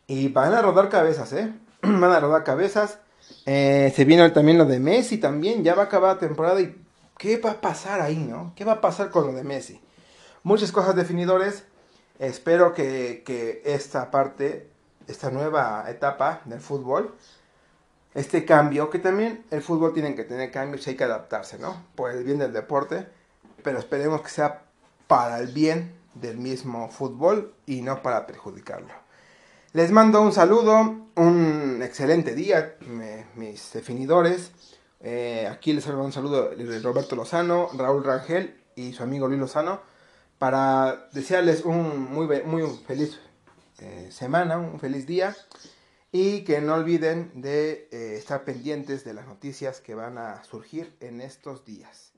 Y 0.07 0.29
van 0.29 0.55
a 0.55 0.62
rodar 0.62 0.88
cabezas, 0.88 1.33
¿eh? 1.33 1.53
van 1.83 2.05
a 2.05 2.21
rodar 2.21 2.45
cabezas. 2.45 2.99
Eh, 3.47 3.93
se 3.95 4.05
viene 4.05 4.29
también 4.31 4.59
lo 4.59 4.64
de 4.64 4.81
Messi 4.81 5.19
también. 5.19 5.62
Ya 5.62 5.75
va 5.75 5.83
a 5.83 5.87
acabar 5.87 6.14
la 6.14 6.21
temporada 6.21 6.61
y 6.61 6.77
¿qué 7.19 7.37
va 7.38 7.53
a 7.53 7.61
pasar 7.61 8.01
ahí, 8.01 8.16
no? 8.16 8.53
¿Qué 8.57 8.64
va 8.64 8.73
a 8.75 8.81
pasar 8.81 9.11
con 9.11 9.27
lo 9.27 9.33
de 9.33 9.45
Messi? 9.45 9.81
Muchas 10.43 10.73
cosas 10.73 10.97
definidores. 10.97 11.64
Espero 12.19 12.75
que, 12.75 13.23
que 13.25 13.62
esta 13.64 14.11
parte, 14.11 14.69
esta 15.07 15.31
nueva 15.31 15.85
etapa 15.88 16.43
del 16.45 16.61
fútbol, 16.61 17.14
este 18.14 18.44
cambio, 18.44 18.90
que 18.90 18.99
también 18.99 19.44
el 19.51 19.62
fútbol 19.62 19.92
tiene 19.92 20.14
que 20.14 20.25
tener 20.25 20.51
cambios 20.51 20.87
y 20.87 20.90
hay 20.90 20.96
que 20.96 21.05
adaptarse, 21.05 21.59
¿no? 21.59 21.85
Por 21.94 22.11
el 22.11 22.25
bien 22.25 22.38
del 22.38 22.53
deporte, 22.53 23.07
pero 23.62 23.79
esperemos 23.79 24.23
que 24.23 24.31
sea 24.31 24.62
para 25.07 25.38
el 25.38 25.49
bien 25.49 25.94
del 26.14 26.38
mismo 26.38 26.88
fútbol 26.88 27.55
y 27.66 27.83
no 27.83 28.03
para 28.03 28.27
perjudicarlo. 28.27 28.92
Les 29.73 29.92
mando 29.92 30.20
un 30.20 30.33
saludo, 30.33 31.07
un 31.14 31.81
excelente 31.83 32.35
día, 32.35 32.77
mis 33.37 33.73
definidores. 33.73 34.51
Eh, 35.01 35.49
aquí 35.51 35.73
les 35.73 35.87
mando 35.87 36.05
un 36.05 36.12
saludo 36.12 36.51
Roberto 36.83 37.14
Lozano, 37.14 37.68
Raúl 37.75 38.05
Rangel 38.05 38.61
y 38.75 38.92
su 38.92 39.03
amigo 39.03 39.29
Luis 39.29 39.40
Lozano 39.40 39.81
para 40.38 41.09
desearles 41.12 41.64
un 41.64 42.11
muy, 42.12 42.27
muy 42.42 42.62
feliz 42.87 43.20
eh, 43.79 44.09
semana, 44.11 44.59
un 44.59 44.81
feliz 44.81 45.07
día 45.07 45.37
y 46.12 46.44
que 46.44 46.61
no 46.61 46.75
olviden 46.75 47.40
de 47.40 47.88
eh, 47.92 48.16
estar 48.16 48.44
pendientes 48.44 49.05
de 49.05 49.14
las 49.14 49.27
noticias 49.27 49.81
que 49.81 49.94
van 49.94 50.18
a 50.18 50.42
surgir 50.44 50.96
en 51.01 51.20
estos 51.20 51.64
días. 51.64 52.12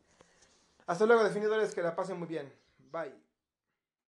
Hasta 0.86 1.06
luego, 1.06 1.24
definidores, 1.24 1.74
que 1.74 1.82
la 1.82 1.94
pasen 1.94 2.18
muy 2.18 2.28
bien. 2.28 2.52
Bye. 2.90 3.21